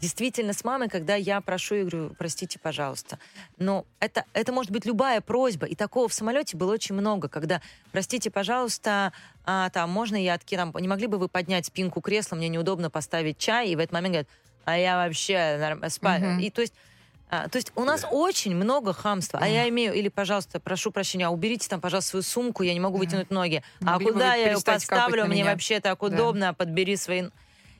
Действительно, 0.00 0.52
с 0.52 0.64
мамой, 0.64 0.88
когда 0.88 1.14
я 1.14 1.40
прошу 1.40 1.76
и 1.76 1.80
говорю, 1.82 2.14
простите, 2.18 2.58
пожалуйста. 2.58 3.20
Но 3.58 3.86
это, 4.00 4.24
это 4.32 4.52
может 4.52 4.72
быть 4.72 4.84
любая 4.84 5.20
просьба. 5.20 5.66
И 5.66 5.76
такого 5.76 6.08
в 6.08 6.12
самолете 6.12 6.56
было 6.56 6.72
очень 6.72 6.96
много, 6.96 7.28
когда, 7.28 7.62
простите, 7.92 8.28
пожалуйста, 8.28 9.12
а, 9.44 9.70
там, 9.70 9.90
можно 9.90 10.16
я 10.16 10.34
откину, 10.34 10.76
не 10.80 10.88
могли 10.88 11.06
бы 11.06 11.18
вы 11.18 11.28
поднять 11.28 11.66
спинку 11.66 12.00
кресла, 12.00 12.34
мне 12.34 12.48
неудобно 12.48 12.90
поставить 12.90 13.38
чай, 13.38 13.68
и 13.68 13.76
в 13.76 13.78
этот 13.78 13.92
момент 13.92 14.12
говорят, 14.12 14.28
а 14.64 14.76
я 14.76 14.96
вообще 14.96 15.56
норм- 15.58 15.84
спа-». 15.88 16.18
Мгм. 16.18 16.40
И 16.40 16.50
то 16.50 16.62
есть 16.62 16.74
а, 17.32 17.48
то 17.48 17.56
есть 17.56 17.72
у 17.76 17.84
нас 17.84 18.04
очень 18.10 18.54
много 18.54 18.92
хамства. 18.92 19.38
А 19.42 19.48
я 19.48 19.66
имею, 19.70 19.94
или, 19.94 20.10
пожалуйста, 20.10 20.60
прошу 20.60 20.90
прощения, 20.90 21.30
уберите 21.30 21.66
там, 21.66 21.80
пожалуйста, 21.80 22.10
свою 22.10 22.22
сумку, 22.22 22.62
я 22.62 22.74
не 22.74 22.80
могу 22.80 22.98
вытянуть 22.98 23.30
ноги. 23.30 23.62
А 23.82 23.98
бы 23.98 24.12
куда 24.12 24.34
я 24.34 24.52
ее 24.52 24.60
поставлю? 24.62 25.24
Мне 25.24 25.36
меня? 25.40 25.50
вообще 25.50 25.80
так 25.80 25.98
Да. 25.98 26.06
удобно, 26.06 26.52
подбери 26.52 26.94
свои... 26.96 27.30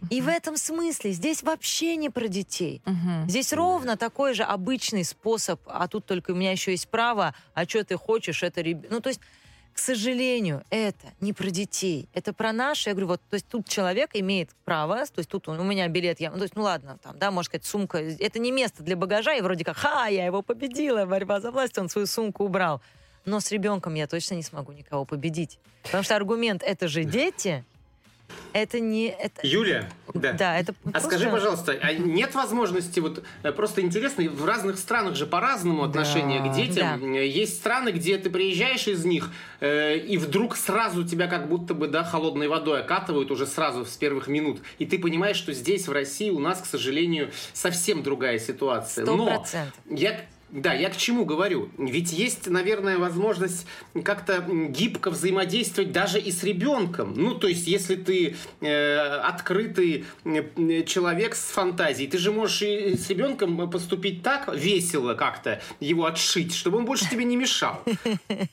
И 0.09 0.23
в 0.23 0.29
этом 0.29 0.57
смысле 0.57 1.13
здесь 1.13 1.43
вообще 1.43 1.97
не 1.97 2.09
про 2.09 2.29
детей. 2.29 2.81
Мгм. 2.87 3.29
Здесь 3.29 3.53
ровно 3.53 3.99
такой 3.99 4.33
же 4.33 4.43
обычный 4.43 5.05
способ, 5.05 5.61
а 5.67 5.87
тут 5.87 6.07
только 6.07 6.31
у 6.31 6.35
меня 6.35 6.53
еще 6.53 6.71
есть 6.71 6.89
право, 6.89 7.35
а 7.53 7.67
что 7.67 7.85
ты 7.85 7.99
хочешь, 7.99 8.43
это 8.43 8.63
ребенок. 8.63 8.91
Ну, 8.91 9.01
то 9.01 9.11
есть, 9.11 9.21
к 9.73 9.79
сожалению, 9.79 10.63
это 10.71 11.07
не 11.21 11.33
про 11.33 11.51
детей, 11.51 12.09
это 12.13 12.33
про 12.33 12.53
наши. 12.53 12.91
Я 12.91 12.95
говорю, 12.95 13.09
вот, 13.09 13.21
то 13.31 13.35
есть 13.35 13.47
тут 13.49 13.67
человек 13.67 14.11
имеет 14.15 14.51
право, 14.65 15.05
то 15.07 15.19
есть 15.19 15.31
тут 15.31 15.49
он, 15.49 15.61
у 15.61 15.65
меня 15.65 15.89
билет, 15.89 16.21
я, 16.21 16.31
ну, 16.31 16.37
то 16.37 16.43
есть, 16.43 16.57
ну 16.57 16.63
ладно, 16.63 16.99
там, 17.03 17.19
да, 17.19 17.31
можно 17.31 17.49
сказать, 17.49 17.65
сумка, 17.65 17.99
это 17.99 18.39
не 18.39 18.53
место 18.53 18.83
для 18.83 18.97
багажа, 18.97 19.35
и 19.35 19.41
вроде 19.41 19.65
как, 19.65 19.77
ха, 19.77 20.07
я 20.09 20.27
его 20.27 20.43
победила, 20.43 21.07
борьба 21.07 21.41
за 21.41 21.51
власть, 21.51 21.79
он 21.79 21.89
свою 21.89 22.07
сумку 22.07 22.45
убрал. 22.45 22.81
Но 23.25 23.41
с 23.41 23.51
ребенком 23.53 23.95
я 23.95 24.07
точно 24.07 24.35
не 24.35 24.43
смогу 24.43 24.73
никого 24.73 25.05
победить. 25.05 25.59
Потому 25.85 26.03
что 26.03 26.17
аргумент 26.17 26.63
«это 26.63 26.89
же 26.89 27.05
дети», 27.05 27.65
это 28.53 28.81
не... 28.81 29.07
Это, 29.09 29.47
Юля, 29.47 29.89
да. 30.15 30.33
да, 30.33 30.59
это 30.59 30.75
А 30.85 30.91
просто- 30.91 31.09
скажи, 31.09 31.29
пожалуйста, 31.31 31.73
а 31.81 31.93
нет 31.95 32.35
возможности, 32.35 33.01
вот 33.01 33.25
э, 33.43 33.53
просто 33.53 33.81
интересно, 33.81 34.25
в 34.29 34.45
разных 34.45 34.79
странах 34.79 35.15
же 35.17 35.27
по-разному 35.27 35.85
отношение 35.85 36.41
Да. 36.41 36.49
к 36.49 36.55
детям. 36.55 37.01
Да. 37.01 37.07
Э, 37.19 37.27
Есть 37.27 37.57
страны, 37.59 37.91
где 37.91 38.19
ты 38.19 38.31
приезжаешь 38.31 38.87
из 38.89 39.05
них, 39.05 39.31
э, 39.61 39.97
и 39.97 40.19
вдруг 40.19 40.57
сразу 40.57 41.05
тебя 41.05 41.27
как 41.29 41.49
будто 41.49 41.75
бы, 41.75 41.89
да, 41.89 42.05
холодной 42.05 42.49
водой 42.49 42.81
окатывают 42.81 43.31
уже 43.31 43.47
сразу 43.47 43.85
с 43.87 43.97
первых 43.97 44.29
минут. 44.29 44.61
И 44.79 44.87
ты 44.87 44.99
понимаешь, 44.99 45.37
что 45.37 45.53
здесь, 45.53 45.89
в 45.89 45.93
России, 45.93 46.31
у 46.31 46.39
нас, 46.39 46.61
к 46.61 46.67
сожалению, 46.67 47.31
совсем 47.53 48.03
другая 48.03 48.39
ситуация. 48.39 49.05
Сто 49.05 49.17
Но 49.17 49.27
процентов. 49.27 49.75
я 49.89 50.21
да, 50.53 50.75
я 50.75 50.91
к 50.91 50.97
чему 50.99 51.25
говорю? 51.25 51.71
Ведь 51.79 52.13
есть, 52.13 52.47
наверное, 52.47 52.99
возможность 52.99 53.67
как-то 54.05 54.45
гибко 54.69 55.11
взаимодействовать 55.11 55.93
даже 55.93 56.21
и 56.21 56.31
с 56.31 56.45
ребенком. 56.45 57.15
Ну, 57.17 57.35
то 57.35 57.49
есть, 57.49 57.67
если 57.67 57.97
ты 57.97 58.37
э, 58.61 58.97
открытый 58.99 60.05
э, 60.25 60.83
человек 60.85 61.35
с 61.35 61.45
фантазией, 61.45 62.07
ты 62.07 62.19
же 62.19 62.33
можешь 62.33 62.61
и 62.63 62.97
с 62.97 63.09
ребенком 63.09 63.71
поступить 63.71 64.23
так 64.23 64.55
весело 64.55 65.15
как-то, 65.15 65.63
его 65.81 66.05
отшить, 66.05 66.55
чтобы 66.55 66.79
он 66.79 66.85
больше 66.85 67.09
тебе 67.09 67.25
не 67.25 67.37
мешал. 67.37 67.83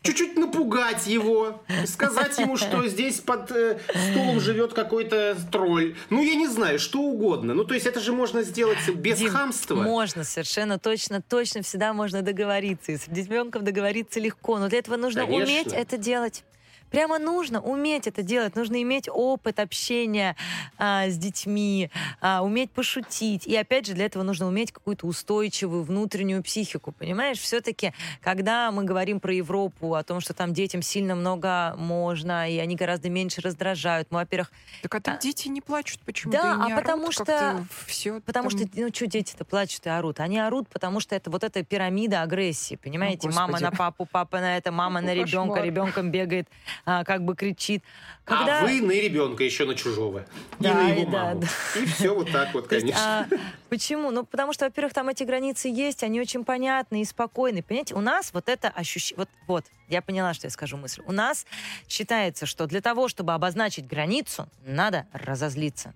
Чуть-чуть 0.01 0.37
напугать 0.37 1.05
его, 1.05 1.61
сказать 1.85 2.37
ему, 2.37 2.55
что 2.55 2.87
здесь 2.87 3.19
под 3.19 3.51
э, 3.51 3.77
стулом 4.09 4.39
живет 4.39 4.71
какой-то 4.71 5.35
тролль. 5.51 5.97
Ну, 6.09 6.23
я 6.23 6.35
не 6.35 6.47
знаю, 6.47 6.79
что 6.79 7.01
угодно. 7.01 7.53
Ну, 7.53 7.65
то 7.65 7.73
есть, 7.73 7.85
это 7.85 7.99
же 7.99 8.13
можно 8.13 8.41
сделать 8.43 8.77
без 8.95 9.17
Дим, 9.17 9.31
хамства. 9.31 9.75
Можно, 9.75 10.23
совершенно 10.23 10.79
точно, 10.79 11.21
точно 11.21 11.61
всегда 11.61 11.88
можно 11.93 12.21
договориться. 12.21 12.91
И 12.91 12.97
с 12.97 13.07
ребенком 13.07 13.63
договориться 13.63 14.19
легко, 14.19 14.59
но 14.59 14.69
для 14.69 14.79
этого 14.79 14.97
нужно 14.97 15.25
Конечно. 15.25 15.45
уметь 15.45 15.73
это 15.73 15.97
делать. 15.97 16.43
Прямо 16.91 17.19
нужно 17.19 17.61
уметь 17.61 18.07
это 18.07 18.23
делать, 18.23 18.55
нужно 18.55 18.81
иметь 18.81 19.07
опыт 19.11 19.59
общения 19.59 20.35
а, 20.77 21.07
с 21.07 21.17
детьми, 21.17 21.89
а, 22.21 22.41
уметь 22.43 22.71
пошутить. 22.71 23.45
И 23.45 23.55
опять 23.55 23.85
же, 23.85 23.93
для 23.93 24.05
этого 24.05 24.23
нужно 24.23 24.47
уметь 24.47 24.71
какую-то 24.71 25.05
устойчивую 25.07 25.83
внутреннюю 25.83 26.43
психику. 26.43 26.91
Понимаешь, 26.91 27.37
все-таки, 27.39 27.93
когда 28.21 28.71
мы 28.71 28.83
говорим 28.83 29.19
про 29.19 29.33
Европу, 29.33 29.95
о 29.95 30.03
том, 30.03 30.19
что 30.19 30.33
там 30.33 30.53
детям 30.53 30.81
сильно 30.81 31.15
много 31.15 31.75
можно, 31.77 32.49
и 32.49 32.57
они 32.57 32.75
гораздо 32.75 33.09
меньше 33.09 33.41
раздражают, 33.41 34.07
мы, 34.11 34.19
во-первых, 34.19 34.51
Так 34.81 34.95
а 34.95 34.99
там 35.01 35.15
А- 35.15 35.17
дети 35.17 35.47
не 35.47 35.61
плачут 35.61 35.99
почему-то 36.01 36.41
Да, 36.41 36.65
а 36.65 36.75
потому 36.75 37.11
что- 37.11 37.65
все 37.85 38.19
Потому 38.21 38.49
что, 38.49 38.65
ну, 38.75 38.89
что 38.93 39.07
дети-то 39.07 39.45
плачут 39.45 39.85
и 39.85 39.89
орут? 39.89 40.19
Они 40.19 40.39
орут, 40.39 40.67
потому 40.69 40.99
что 40.99 41.15
это 41.15 41.29
вот 41.29 41.43
эта 41.43 41.63
пирамида 41.63 42.21
агрессии, 42.21 42.75
понимаете? 42.75 43.27
О, 43.29 43.31
мама 43.31 43.53
Господи. 43.53 43.63
на 43.63 43.71
папу, 43.71 44.07
папа 44.11 44.39
на 44.39 44.57
это, 44.57 44.71
мама 44.71 45.01
на 45.01 45.07
Какой 45.09 45.23
ребенка, 45.23 45.49
кошмар. 45.55 45.65
ребенком 45.65 46.11
бегает, 46.11 46.47
а, 46.85 47.03
как 47.03 47.23
бы 47.23 47.35
кричит. 47.35 47.83
Когда... 48.25 48.61
А 48.61 48.63
вы 48.63 48.81
на 48.81 48.91
ребенка 48.91 49.43
еще 49.43 49.65
на 49.65 49.75
чужого. 49.75 50.25
и 50.59 50.63
Да, 50.63 50.73
на 50.73 50.89
и 50.93 51.01
его 51.01 51.11
да, 51.11 51.23
маму. 51.25 51.41
да. 51.41 51.79
И 51.79 51.85
все 51.85 52.13
вот 52.13 52.31
так 52.31 52.53
вот, 52.53 52.71
есть, 52.71 52.83
конечно. 52.83 53.01
а, 53.01 53.27
почему? 53.69 54.11
Ну, 54.11 54.25
потому 54.25 54.53
что, 54.53 54.65
во-первых, 54.65 54.93
там 54.93 55.09
эти 55.09 55.23
границы 55.23 55.67
есть, 55.67 56.03
они 56.03 56.19
очень 56.21 56.43
понятны 56.43 57.01
и 57.01 57.05
спокойны. 57.05 57.63
Понимаете, 57.63 57.95
у 57.95 58.01
нас 58.01 58.31
вот 58.33 58.49
это 58.49 58.69
ощущение... 58.69 59.17
Вот, 59.17 59.29
вот, 59.47 59.65
я 59.87 60.01
поняла, 60.01 60.33
что 60.33 60.47
я 60.47 60.51
скажу 60.51 60.77
мысль. 60.77 61.01
У 61.05 61.11
нас 61.11 61.45
считается, 61.87 62.45
что 62.45 62.67
для 62.67 62.81
того, 62.81 63.07
чтобы 63.07 63.33
обозначить 63.33 63.87
границу, 63.87 64.47
надо 64.65 65.07
разозлиться. 65.13 65.93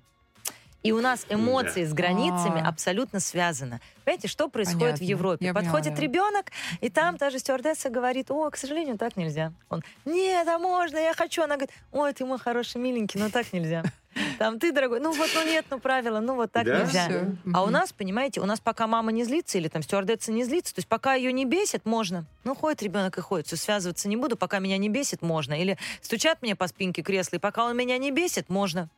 И 0.83 0.91
у 0.91 0.99
нас 0.99 1.25
эмоции 1.29 1.85
с 1.85 1.93
границами 1.93 2.61
А. 2.61 2.67
абсолютно 2.67 3.21
связаны. 3.21 3.79
Понимаете, 4.03 4.27
что 4.27 4.49
происходит 4.49 4.99
в. 4.99 5.01
Европе? 5.01 5.45
Я 5.45 5.53
Подходит 5.53 5.97
ребенок, 5.99 6.51
и 6.81 6.89
там 6.89 7.17
та 7.17 7.29
же 7.29 7.39
стюардесса 7.39 7.89
говорит, 7.89 8.29
о, 8.29 8.49
к 8.49 8.57
сожалению, 8.57 8.97
так 8.97 9.15
нельзя. 9.15 9.53
Он, 9.69 9.81
нет, 10.05 10.47
а 10.47 10.59
можно, 10.59 10.97
я 10.97 11.13
хочу. 11.13 11.41
Она 11.43 11.55
говорит, 11.55 11.71
ой, 11.91 12.13
ты 12.13 12.25
мой 12.25 12.37
хороший, 12.37 12.81
миленький, 12.81 13.19
но 13.19 13.29
так 13.29 13.51
нельзя. 13.53 13.83
Там 14.37 14.59
ты, 14.59 14.71
дорогой, 14.71 14.99
ну 14.99 15.11
вот, 15.11 15.29
ну 15.33 15.43
нет, 15.43 15.65
ну 15.71 15.79
правила, 15.79 16.19
ну 16.19 16.35
вот 16.35 16.51
так 16.51 16.65
Да? 16.65 16.83
нельзя. 16.83 17.07
Всё. 17.07 17.35
А 17.53 17.63
у 17.63 17.69
нас, 17.69 17.91
понимаете, 17.93 18.41
у 18.41 18.45
нас 18.45 18.59
пока 18.59 18.85
мама 18.85 19.11
не 19.11 19.23
злится 19.23 19.57
или 19.57 19.69
там 19.69 19.81
стюардесса 19.81 20.31
не 20.31 20.43
злится, 20.43 20.75
то 20.75 20.79
есть 20.79 20.87
пока 20.87 21.15
ее 21.15 21.33
не 21.33 21.45
бесит, 21.45 21.85
можно. 21.85 22.25
Ну, 22.43 22.53
ходит 22.53 22.83
ребенок 22.83 23.17
и 23.17 23.21
ходит, 23.21 23.47
все, 23.47 23.55
связываться 23.55 24.07
не 24.07 24.15
буду, 24.17 24.35
пока 24.37 24.59
меня 24.59 24.77
не 24.77 24.89
бесит, 24.89 25.21
можно. 25.23 25.59
Или 25.59 25.79
стучат 26.01 26.41
мне 26.43 26.55
по 26.55 26.67
спинке 26.67 27.01
кресла, 27.01 27.37
и 27.37 27.39
пока 27.39 27.65
он 27.65 27.75
меня 27.75 27.97
не 27.97 28.11
бесит, 28.11 28.49
можно. 28.49 28.89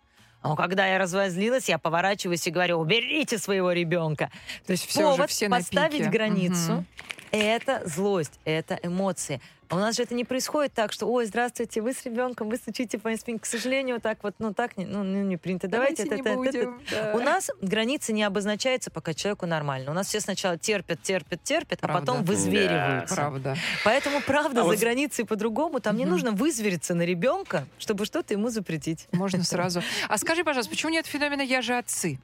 А 0.41 0.55
когда 0.55 0.85
я 0.85 0.99
развозлилась, 0.99 1.69
я 1.69 1.77
поворачиваюсь 1.77 2.45
и 2.45 2.51
говорю, 2.51 2.77
уберите 2.77 3.37
своего 3.37 3.71
ребенка. 3.71 4.29
То 4.67 4.71
есть 4.73 4.85
Всё 4.87 5.07
уже 5.07 5.15
повод 5.17 5.29
все 5.31 5.47
на 5.49 5.57
поставить 5.57 6.09
границу, 6.09 6.73
Мгм. 6.73 6.85
Это 7.37 7.81
злость, 7.85 8.39
это 8.45 8.79
эмоции. 8.83 9.41
А 9.67 9.77
у 9.77 9.79
нас 9.79 9.95
же 9.95 10.03
это 10.03 10.13
не 10.13 10.23
происходит 10.23 10.73
так, 10.73 10.91
что, 10.91 11.07
ой, 11.07 11.25
здравствуйте, 11.25 11.81
вы 11.81 11.93
с 11.93 12.05
ребенком, 12.05 12.49
вы 12.49 12.57
стучите 12.57 12.99
по 12.99 13.15
спинке. 13.17 13.41
К 13.41 13.45
сожалению, 13.47 13.99
так 13.99 14.19
вот, 14.23 14.35
ну 14.37 14.53
так 14.53 14.77
не, 14.77 14.85
ну, 14.85 15.03
не 15.03 15.23
не 15.23 15.37
принято. 15.37 15.67
Давайте, 15.67 16.03
Давайте 16.05 16.21
это- 16.21 16.35
не 16.39 16.47
это- 16.47 16.57
это- 16.59 16.67
будем, 16.69 16.81
да. 16.91 17.13
у 17.15 17.19
нас 17.19 17.49
границы 17.61 18.13
не 18.13 18.21
обозначаются, 18.21 18.91
пока 18.91 19.15
человеку 19.15 19.47
нормально. 19.47 19.89
У 19.89 19.93
нас 19.95 20.05
все 20.07 20.19
сначала 20.19 20.59
терпят, 20.59 21.01
терпят, 21.01 21.41
терпят, 21.41 21.79
а 21.81 21.87
Правда. 21.87 22.05
потом 22.13 22.23
вызвериваются. 22.25 23.15
Правда. 23.15 23.55
Поэтому, 23.83 24.21
правда, 24.21 24.61
А 24.61 24.63
за 24.65 24.69
вот- 24.69 24.79
границей 24.79 25.25
по-другому. 25.25 25.79
Там 25.79 25.97
не 25.97 26.03
Мгм. 26.05 26.11
нужно 26.11 26.31
вызвериться 26.31 26.93
на 26.93 27.01
ребенка, 27.01 27.65
чтобы 27.79 28.05
что-то 28.05 28.35
ему 28.35 28.49
запретить. 28.49 29.07
Можно 29.13 29.43
сразу. 29.43 29.81
А 30.07 30.17
скажи, 30.19 30.43
пожалуйста, 30.43 30.69
почему 30.69 30.91
нет 30.91 31.07
феномена 31.07 31.41
«я 31.41 31.63
же 31.63 31.75
отцы»? 31.75 32.19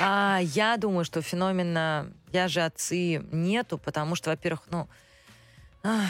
А, 0.00 0.40
я 0.42 0.76
думаю, 0.76 1.04
что 1.04 1.22
феномена 1.22 2.10
«я 2.32 2.48
же 2.48 2.60
отцы» 2.62 3.22
нету, 3.32 3.78
потому 3.78 4.14
что, 4.14 4.30
во-первых, 4.30 4.62
ну... 4.70 4.88
ах, 5.82 6.08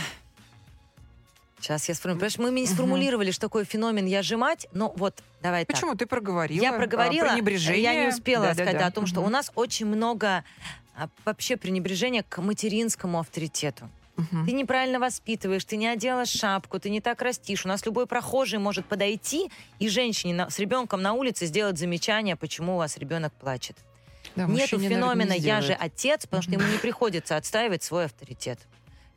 Сейчас 1.61 1.89
я 1.89 1.95
сформулирую. 1.95 2.31
Понимаешь, 2.31 2.53
мы 2.55 2.61
не 2.61 2.67
сформулировали, 2.67 3.31
что 3.31 3.43
такое 3.43 3.65
феномен 3.65 4.07
«я 4.07 4.23
же 4.23 4.37
мать», 4.37 4.67
но 4.73 4.93
вот, 4.97 5.23
давай 5.43 5.65
так. 5.65 5.75
Почему? 5.75 5.95
Ты 5.95 6.07
проговорила. 6.07 6.63
Я 6.63 6.75
а, 6.75 6.77
проговорила, 6.77 7.29
пренебрежение. 7.29 7.83
я 7.83 8.03
не 8.03 8.09
успела 8.09 8.49
Да-да-да. 8.49 8.71
сказать 8.71 8.83
о 8.89 8.91
том, 8.93 9.07
что 9.07 9.21
Мгм. 9.21 9.29
у 9.29 9.31
нас 9.33 9.51
очень 9.55 9.87
много 9.87 10.45
а, 10.95 11.09
вообще 11.25 11.57
пренебрежения 11.57 12.23
к 12.23 12.41
материнскому 12.43 13.19
авторитету. 13.19 13.89
Мгм. 14.17 14.47
Ты 14.47 14.53
неправильно 14.53 14.99
воспитываешь, 14.99 15.65
ты 15.65 15.77
не 15.77 15.87
одела 15.87 16.25
шапку, 16.25 16.79
ты 16.79 16.89
не 16.91 17.01
так 17.01 17.21
растишь. 17.23 17.65
У 17.65 17.69
нас 17.69 17.85
любой 17.85 18.07
прохожий 18.07 18.59
может 18.59 18.87
подойти 18.87 19.51
и 19.79 19.89
женщине 19.89 20.35
на- 20.35 20.51
с 20.51 20.59
ребенком 20.59 21.03
на 21.03 21.13
улице 21.13 21.47
сделать 21.47 21.79
замечание, 21.79 22.35
почему 22.37 22.75
у 22.75 22.79
вас 22.79 22.97
ребенок 22.97 23.33
плачет. 23.35 23.77
Да, 24.35 24.45
Нету 24.47 24.77
наверное, 24.79 24.89
феномена 24.89 25.33
не 25.33 25.39
«я 25.41 25.61
же 25.63 25.73
отец», 25.73 26.27
потому 26.27 26.43
что 26.43 26.53
ему 26.53 26.63
не 26.73 26.79
приходится 26.79 27.37
отстаивать 27.37 27.83
свой 27.83 28.07
авторитет. 28.07 28.59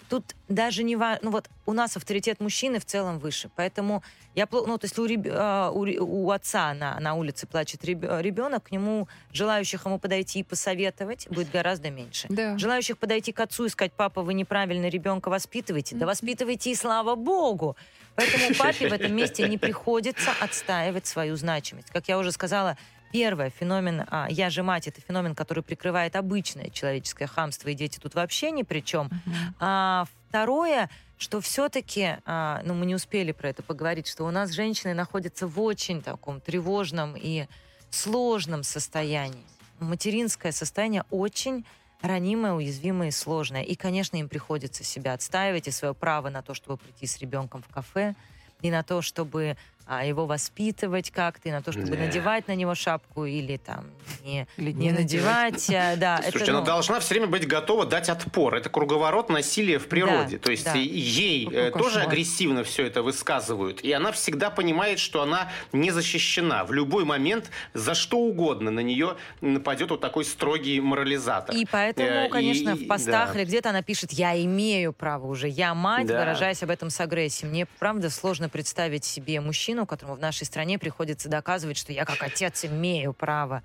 Тут 0.09 0.35
даже 0.47 0.83
не 0.83 0.95
важно, 0.95 1.19
ну 1.25 1.31
вот 1.31 1.49
у 1.67 1.73
нас 1.73 1.95
авторитет 1.95 2.39
мужчины 2.39 2.79
в 2.79 2.85
целом 2.85 3.19
выше, 3.19 3.49
поэтому 3.55 4.03
я, 4.33 4.47
ну 4.51 4.77
то 4.79 4.85
есть 4.85 4.97
у, 4.97 5.05
реб- 5.05 5.29
а, 5.31 5.69
у 5.69 5.83
у 6.03 6.31
отца 6.31 6.73
на, 6.73 6.99
на 6.99 7.13
улице 7.13 7.45
плачет 7.45 7.83
реб- 7.85 8.21
ребенок, 8.21 8.63
к 8.63 8.71
нему 8.71 9.07
желающих 9.31 9.85
ему 9.85 9.99
подойти 9.99 10.39
и 10.39 10.43
посоветовать 10.43 11.27
будет 11.29 11.51
гораздо 11.51 11.91
меньше. 11.91 12.27
Да. 12.29 12.57
Желающих 12.57 12.97
подойти 12.97 13.31
к 13.31 13.39
отцу 13.39 13.65
и 13.65 13.69
сказать, 13.69 13.93
папа, 13.93 14.23
вы 14.23 14.33
неправильно 14.33 14.87
ребенка 14.87 15.29
воспитываете, 15.29 15.95
да 15.95 16.07
воспитывайте 16.07 16.71
и 16.71 16.75
слава 16.75 17.15
богу. 17.15 17.77
Поэтому 18.15 18.45
папе 18.57 18.89
в 18.89 18.93
этом 18.93 19.15
месте 19.15 19.47
не 19.47 19.57
приходится 19.59 20.31
отстаивать 20.39 21.05
свою 21.05 21.35
значимость. 21.35 21.91
Как 21.91 22.07
я 22.07 22.17
уже 22.17 22.31
сказала, 22.31 22.77
первое, 23.11 23.49
феномен 23.49 24.05
а, 24.09 24.27
«я 24.29 24.49
же 24.49 24.63
мать»— 24.63 24.87
это 24.89 25.01
феномен, 25.01 25.35
который 25.35 25.63
прикрывает 25.63 26.15
обычное 26.15 26.69
человеческое 26.69 27.27
хамство, 27.27 27.69
и 27.69 27.73
дети 27.73 27.99
тут 27.99 28.15
вообще 28.15 28.51
ни 28.51 28.63
при 28.63 28.81
чем. 28.81 29.07
Мгм. 29.07 29.55
А 29.59 30.05
второе, 30.29 30.89
что 31.17 31.41
все-таки, 31.41 32.17
ну, 32.25 32.73
мы 32.75 32.85
не 32.85 32.95
успели 32.95 33.31
про 33.31 33.49
это 33.49 33.61
поговорить, 33.61 34.07
что 34.07 34.25
у 34.25 34.31
нас 34.31 34.51
женщины 34.51 34.93
находятся 34.93 35.47
в 35.47 35.59
очень 35.59 36.01
таком 36.01 36.39
тревожном 36.39 37.15
и 37.17 37.47
сложном 37.89 38.63
состоянии. 38.63 39.45
Материнское 39.79 40.51
состояние 40.51 41.03
очень 41.09 41.65
ранимое, 42.01 42.53
уязвимое 42.53 43.09
и 43.09 43.11
сложное. 43.11 43.63
И, 43.63 43.75
конечно, 43.75 44.17
им 44.17 44.29
приходится 44.29 44.83
себя 44.83 45.13
отстаивать 45.13 45.67
и 45.67 45.71
свое 45.71 45.93
право 45.93 46.29
на 46.29 46.41
то, 46.41 46.53
чтобы 46.53 46.77
прийти 46.77 47.05
с 47.05 47.17
ребенком 47.19 47.61
в 47.61 47.67
кафе, 47.67 48.15
и 48.61 48.71
на 48.71 48.83
то, 48.83 49.01
чтобы 49.01 49.57
а, 49.78 49.78
его 49.88 50.25
воспитывать 50.27 51.10
как-то, 51.12 51.49
и 51.49 51.51
на 51.51 51.62
то, 51.62 51.71
чтобы 51.71 51.88
Да. 51.88 51.97
надевать 51.97 52.47
на 52.47 52.56
него 52.56 52.75
шапку 52.75 53.25
или 53.25 53.58
там 53.58 53.86
не, 54.23 54.47
Или 54.58 54.71
не 54.71 54.91
надевать. 54.91 55.67
а, 55.71 55.95
Да, 55.97 56.17
Слушайте, 56.21 56.39
это, 56.43 56.51
она 56.51 56.60
ну, 56.60 56.65
должна 56.65 56.99
все 56.99 57.15
время 57.15 57.27
быть 57.27 57.47
готова 57.47 57.86
дать 57.86 58.10
отпор. 58.10 58.56
Это 58.56 58.69
круговорот 58.69 59.30
насилия 59.30 59.80
в 59.80 59.88
природе. 59.88 60.38
Да, 60.38 60.43
То 60.43 60.51
есть 60.51 60.65
да. 60.65 60.73
и- 60.75 60.82
ей 60.88 61.45
Какой 61.45 61.60
э, 61.60 61.71
тоже 61.71 61.84
кошмар. 61.95 62.08
агрессивно 62.08 62.63
все 62.63 62.86
это 62.86 63.01
высказывают. 63.01 63.82
И 63.82 63.91
она 63.91 64.12
всегда 64.12 64.49
понимает, 64.51 64.99
что 64.99 65.21
она 65.23 65.51
не 65.73 65.91
защищена. 65.91 66.65
В 66.65 66.71
любой 66.73 67.03
момент 67.06 67.49
за 67.73 67.95
что 67.95 68.19
угодно 68.19 68.69
на 68.71 68.82
нее 68.82 69.15
нападет 69.41 69.89
вот 69.89 70.01
такой 70.01 70.23
строгий 70.25 70.80
морализатор. 70.82 71.56
И 71.56 71.65
поэтому, 71.65 72.08
Э, 72.10 72.30
конечно, 72.30 72.71
и- 72.71 72.86
в 72.86 72.88
постах 72.88 73.34
да. 73.34 73.39
или 73.39 73.45
где-то 73.47 73.69
она 73.69 73.82
пишет, 73.82 74.12
я 74.12 74.39
имею 74.43 74.93
право 74.93 75.25
уже, 75.27 75.47
я 75.47 75.73
мать, 75.73 76.06
Да. 76.08 76.19
выражаясь 76.19 76.62
об 76.63 76.69
этом 76.69 76.89
с 76.91 76.99
агрессией. 76.99 77.49
Мне, 77.49 77.65
правда, 77.80 78.10
сложно 78.10 78.49
представить 78.49 79.03
себе 79.03 79.41
мужчину, 79.41 79.78
которому 79.85 80.15
в 80.15 80.19
нашей 80.19 80.45
стране 80.45 80.77
приходится 80.79 81.29
доказывать, 81.29 81.77
что 81.77 81.91
я 81.93 82.05
как 82.05 82.21
отец 82.23 82.65
имею 82.65 83.13
право. 83.13 83.63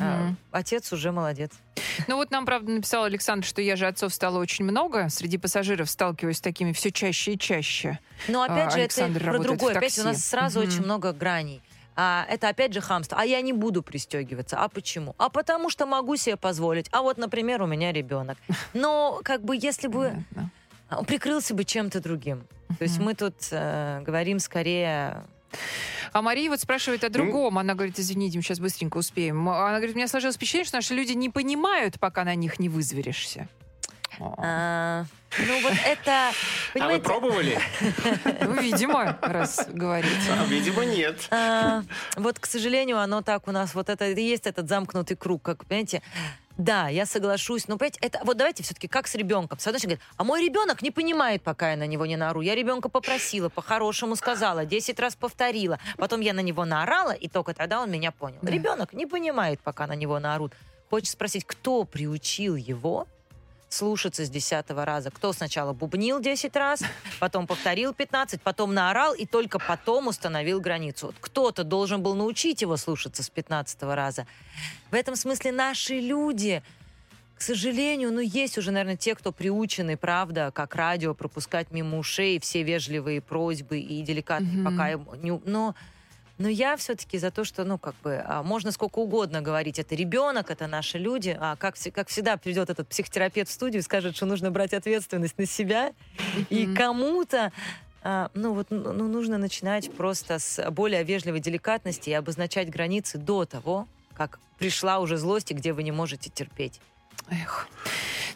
А, 0.00 0.22
Мгм. 0.22 0.36
отец 0.50 0.92
уже 0.94 1.12
молодец. 1.12 1.52
Ну 2.08 2.16
вот 2.16 2.30
нам, 2.30 2.46
правда, 2.46 2.72
написал 2.72 3.04
Александр, 3.04 3.46
что 3.46 3.60
я 3.60 3.76
же 3.76 3.86
отцов 3.86 4.14
стало 4.14 4.38
очень 4.38 4.64
много. 4.64 5.10
Среди 5.10 5.36
пассажиров 5.36 5.90
сталкиваюсь 5.90 6.38
с 6.38 6.40
такими 6.40 6.72
все 6.72 6.90
чаще 6.90 7.32
и 7.34 7.38
чаще. 7.38 7.98
Но 8.26 8.42
опять 8.42 8.68
А, 8.68 8.70
же, 8.70 8.80
Александр 8.80 9.20
это 9.20 9.30
про 9.30 9.38
другое. 9.40 9.76
Опять 9.76 9.98
у 9.98 10.04
нас 10.04 10.24
сразу 10.24 10.60
Мгм. 10.60 10.68
очень 10.68 10.82
много 10.84 11.12
граней. 11.12 11.60
А, 11.96 12.26
это 12.30 12.48
опять 12.48 12.72
же 12.72 12.80
хамство. 12.80 13.18
А 13.20 13.24
я 13.24 13.40
не 13.42 13.52
буду 13.52 13.82
пристегиваться. 13.82 14.56
А 14.58 14.68
почему? 14.68 15.14
А 15.18 15.28
потому 15.28 15.68
что 15.70 15.84
могу 15.86 16.16
себе 16.16 16.36
позволить. 16.36 16.88
А 16.90 17.02
вот, 17.02 17.18
например, 17.18 17.60
у 17.62 17.66
меня 17.66 17.92
ребенок. 17.92 18.38
Но 18.72 19.20
как 19.22 19.44
бы 19.44 19.54
если 19.54 19.86
бы 19.88 20.14
а, 20.88 20.98
он 20.98 21.04
прикрылся 21.04 21.54
бы 21.54 21.64
чем-то 21.64 22.00
другим. 22.00 22.46
То 22.78 22.84
есть 22.84 22.98
мы 22.98 23.14
тут 23.14 23.34
э, 23.52 24.00
говорим 24.00 24.38
скорее 24.40 25.22
А 26.12 26.22
Мария 26.22 26.48
вот 26.48 26.60
спрашивает 26.60 27.02
Ну. 27.02 27.08
о 27.08 27.10
другом. 27.10 27.58
Она 27.58 27.74
говорит, 27.74 27.98
извините, 27.98 28.38
мы 28.38 28.42
сейчас 28.42 28.60
быстренько 28.60 28.98
успеем. 28.98 29.48
Она 29.48 29.76
говорит, 29.76 29.94
у 29.94 29.98
меня 29.98 30.08
сложилось 30.08 30.36
впечатление, 30.36 30.66
что 30.66 30.76
наши 30.76 30.94
люди 30.94 31.12
не 31.12 31.28
понимают, 31.30 31.98
пока 31.98 32.24
на 32.24 32.34
них 32.34 32.58
не 32.60 32.68
вызверишься. 32.68 33.48
А, 34.20 35.04
ну 35.38 35.60
вот 35.62 35.72
это, 35.84 36.28
А 36.28 36.30
вы 36.74 36.78
понимаете, 36.78 37.02
пробовали? 37.04 37.58
Ну, 38.42 38.52
видимо, 38.62 39.18
раз 39.20 39.66
говорите. 39.68 40.14
А, 40.30 40.44
Видимо, 40.44 40.84
нет. 40.84 41.26
а, 41.32 41.82
вот, 42.16 42.38
к 42.38 42.46
сожалению, 42.46 43.00
оно 43.00 43.22
так 43.22 43.48
у 43.48 43.50
нас, 43.50 43.74
вот 43.74 43.88
это 43.88 44.08
и 44.08 44.22
есть 44.22 44.46
этот 44.46 44.68
замкнутый 44.68 45.16
круг, 45.16 45.42
как, 45.42 45.66
понимаете, 45.66 46.00
да, 46.56 46.88
я 46.88 47.04
соглашусь, 47.04 47.66
но, 47.66 47.76
понимаете, 47.76 47.98
это, 48.00 48.20
вот 48.22 48.36
давайте 48.36 48.62
все-таки 48.62 48.86
как 48.86 49.08
с 49.08 49.14
ребенком. 49.16 49.58
С 49.58 49.66
одной 49.66 49.80
стороны, 49.80 49.96
говорит, 49.96 50.14
а 50.16 50.24
мой 50.24 50.44
ребенок 50.44 50.82
не 50.82 50.90
понимает, 50.92 51.42
пока 51.42 51.72
я 51.72 51.76
на 51.76 51.86
него 51.86 52.06
не 52.06 52.16
наору. 52.16 52.42
Я 52.42 52.54
ребенка 52.54 52.88
попросила, 52.88 53.48
по-хорошему 53.48 54.14
сказала, 54.14 54.64
10 54.64 54.98
раз 55.00 55.16
повторила. 55.16 55.80
Потом 55.96 56.20
я 56.20 56.32
на 56.32 56.40
него 56.40 56.64
наорала, 56.64 57.12
и 57.12 57.28
только 57.28 57.54
тогда 57.54 57.80
он 57.80 57.90
меня 57.90 58.12
понял. 58.12 58.38
Да. 58.42 58.52
Ребенок 58.52 58.92
не 58.92 59.06
понимает, 59.06 59.60
пока 59.60 59.86
на 59.86 59.94
него 59.94 60.20
наорут. 60.20 60.52
Хочется 60.90 61.14
спросить, 61.14 61.44
кто 61.44 61.84
приучил 61.84 62.54
его 62.54 63.08
слушаться 63.74 64.24
с 64.24 64.30
десятого 64.30 64.84
раза. 64.84 65.10
Кто 65.10 65.32
сначала 65.32 65.72
бубнил 65.72 66.20
10 66.20 66.54
раз, 66.56 66.82
потом 67.20 67.46
повторил 67.46 67.92
15, 67.92 68.40
потом 68.40 68.72
наорал 68.72 69.14
и 69.14 69.26
только 69.26 69.58
потом 69.58 70.06
установил 70.08 70.60
границу. 70.60 71.06
Вот 71.06 71.16
Кто-то 71.20 71.64
должен 71.64 72.02
был 72.02 72.14
научить 72.14 72.62
его 72.62 72.76
слушаться 72.76 73.22
с 73.22 73.30
15 73.30 73.82
раза. 73.82 74.26
В 74.90 74.94
этом 74.94 75.16
смысле 75.16 75.52
наши 75.52 75.98
люди, 76.00 76.62
к 77.36 77.42
сожалению, 77.42 78.12
ну 78.12 78.20
есть 78.20 78.56
уже, 78.58 78.70
наверное, 78.70 78.96
те, 78.96 79.14
кто 79.14 79.32
приучены, 79.32 79.96
правда, 79.96 80.52
как 80.54 80.74
радио, 80.76 81.14
пропускать 81.14 81.70
мимо 81.72 81.98
ушей 81.98 82.38
все 82.40 82.62
вежливые 82.62 83.20
просьбы 83.20 83.80
и 83.80 84.02
деликатные 84.02 84.56
Мгм. 84.58 84.64
пока... 84.64 84.90
им 84.92 85.08
не- 85.22 85.40
Но 85.44 85.74
но 86.38 86.48
я 86.48 86.76
все-таки 86.76 87.18
за 87.18 87.30
то, 87.30 87.44
что, 87.44 87.64
ну, 87.64 87.78
как 87.78 87.94
бы, 88.02 88.22
а, 88.24 88.42
можно 88.42 88.72
сколько 88.72 88.98
угодно 88.98 89.40
говорить, 89.40 89.78
это 89.78 89.94
ребенок, 89.94 90.50
это 90.50 90.66
наши 90.66 90.98
люди, 90.98 91.36
а 91.38 91.56
как, 91.56 91.76
как 91.92 92.08
всегда 92.08 92.36
придет 92.36 92.70
этот 92.70 92.88
психотерапевт 92.88 93.50
в 93.50 93.52
студию 93.52 93.80
и 93.80 93.82
скажет, 93.82 94.16
что 94.16 94.26
нужно 94.26 94.50
брать 94.50 94.74
ответственность 94.74 95.38
на 95.38 95.46
себя, 95.46 95.92
и 96.50 96.66
кому-то, 96.74 97.52
а, 98.02 98.30
ну, 98.34 98.52
вот, 98.54 98.66
ну, 98.70 98.92
ну, 98.92 99.08
нужно 99.08 99.38
начинать 99.38 99.92
просто 99.92 100.38
с 100.38 100.70
более 100.70 101.04
вежливой 101.04 101.40
деликатности 101.40 102.10
и 102.10 102.14
обозначать 102.14 102.68
границы 102.68 103.18
до 103.18 103.44
того, 103.44 103.86
как 104.14 104.40
пришла 104.58 104.98
уже 104.98 105.16
злость, 105.16 105.50
и 105.52 105.54
где 105.54 105.72
вы 105.72 105.82
не 105.82 105.92
можете 105.92 106.30
терпеть. 106.30 106.80
Эх. 107.30 107.68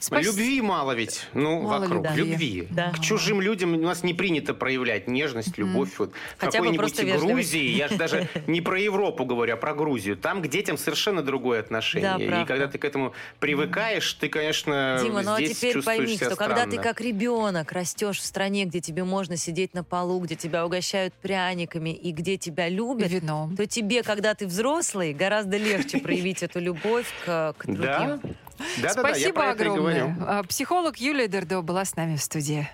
Спас- 0.01 0.25
Любви 0.25 0.61
мало 0.61 0.93
ведь, 0.93 1.27
ну, 1.35 1.63
Мало 1.63 1.81
вокруг. 1.81 2.07
любви. 2.15 2.31
Любви. 2.33 2.69
Да. 2.71 2.91
К 2.93 3.01
чужим 3.01 3.41
людям 3.41 3.75
у 3.75 3.79
нас 3.79 4.03
не 4.03 4.15
принято 4.15 4.55
проявлять 4.55 5.09
нежность, 5.09 5.59
любовь. 5.59 5.91
Вот. 5.99 6.13
В 6.13 6.41
Хотя 6.41 6.59
какой-нибудь. 6.59 7.21
Грузии, 7.21 7.77
я 7.77 7.89
же 7.89 7.97
даже 7.97 8.29
не 8.47 8.61
про 8.61 8.79
Европу 8.81 9.25
говорю, 9.25 9.55
а 9.55 9.57
про 9.57 9.75
Грузию. 9.75 10.17
Там 10.17 10.43
к 10.43 10.49
детям 10.49 10.79
совершенно 10.79 11.23
другое 11.23 11.61
отношение. 11.61 12.29
Да, 12.31 12.43
И 12.43 12.47
когда 12.47 12.67
ты 12.69 12.79
к 12.79 12.85
этому 12.85 13.13
привыкаешь, 13.41 14.13
ты, 14.15 14.29
конечно, 14.29 15.01
Дима, 15.03 15.23
ну 15.23 15.33
а 15.35 15.37
здесь 15.37 15.57
теперь 15.59 15.73
чувствуешь 15.75 15.99
пойми, 15.99 16.17
что 16.17 16.37
когда 16.37 16.65
ты 16.65 16.73
странно. 16.73 16.83
как 16.83 17.01
ребенок 17.01 17.73
растешь 17.73 18.19
в 18.19 18.25
стране, 18.25 18.65
где 18.67 18.81
тебе 18.81 19.05
можно 19.05 19.37
сидеть 19.37 19.75
на 19.75 19.83
полу, 19.85 20.21
где 20.21 20.35
тебя 20.37 20.65
угощают 20.65 21.15
пряниками 21.15 21.91
и 21.91 22.13
где 22.13 22.37
тебя 22.37 22.69
любят, 22.69 23.11
вином. 23.11 23.57
то 23.57 23.67
тебе, 23.67 24.03
когда 24.03 24.35
ты 24.35 24.47
взрослый, 24.47 25.13
гораздо 25.13 25.57
легче 25.57 25.99
проявить 25.99 26.43
эту 26.43 26.61
любовь 26.61 27.07
к, 27.25 27.55
к 27.59 27.65
другим. 27.67 27.83
Да? 27.83 28.21
Да, 28.59 28.95
да, 28.95 29.03
да, 29.03 29.09
я 29.09 29.15
Спасибо 29.15 29.33
про 29.41 29.51
это 29.53 29.65
и 29.65 29.67
говорю. 29.69 30.05
огромное. 30.05 30.17
А, 30.41 30.43
Психолог 30.45 30.97
Юлия 30.99 31.29
Дердо 31.29 31.63
была 31.63 31.85
с 31.85 31.97
нами 31.97 32.17
в 32.17 32.23
студии. 32.23 32.69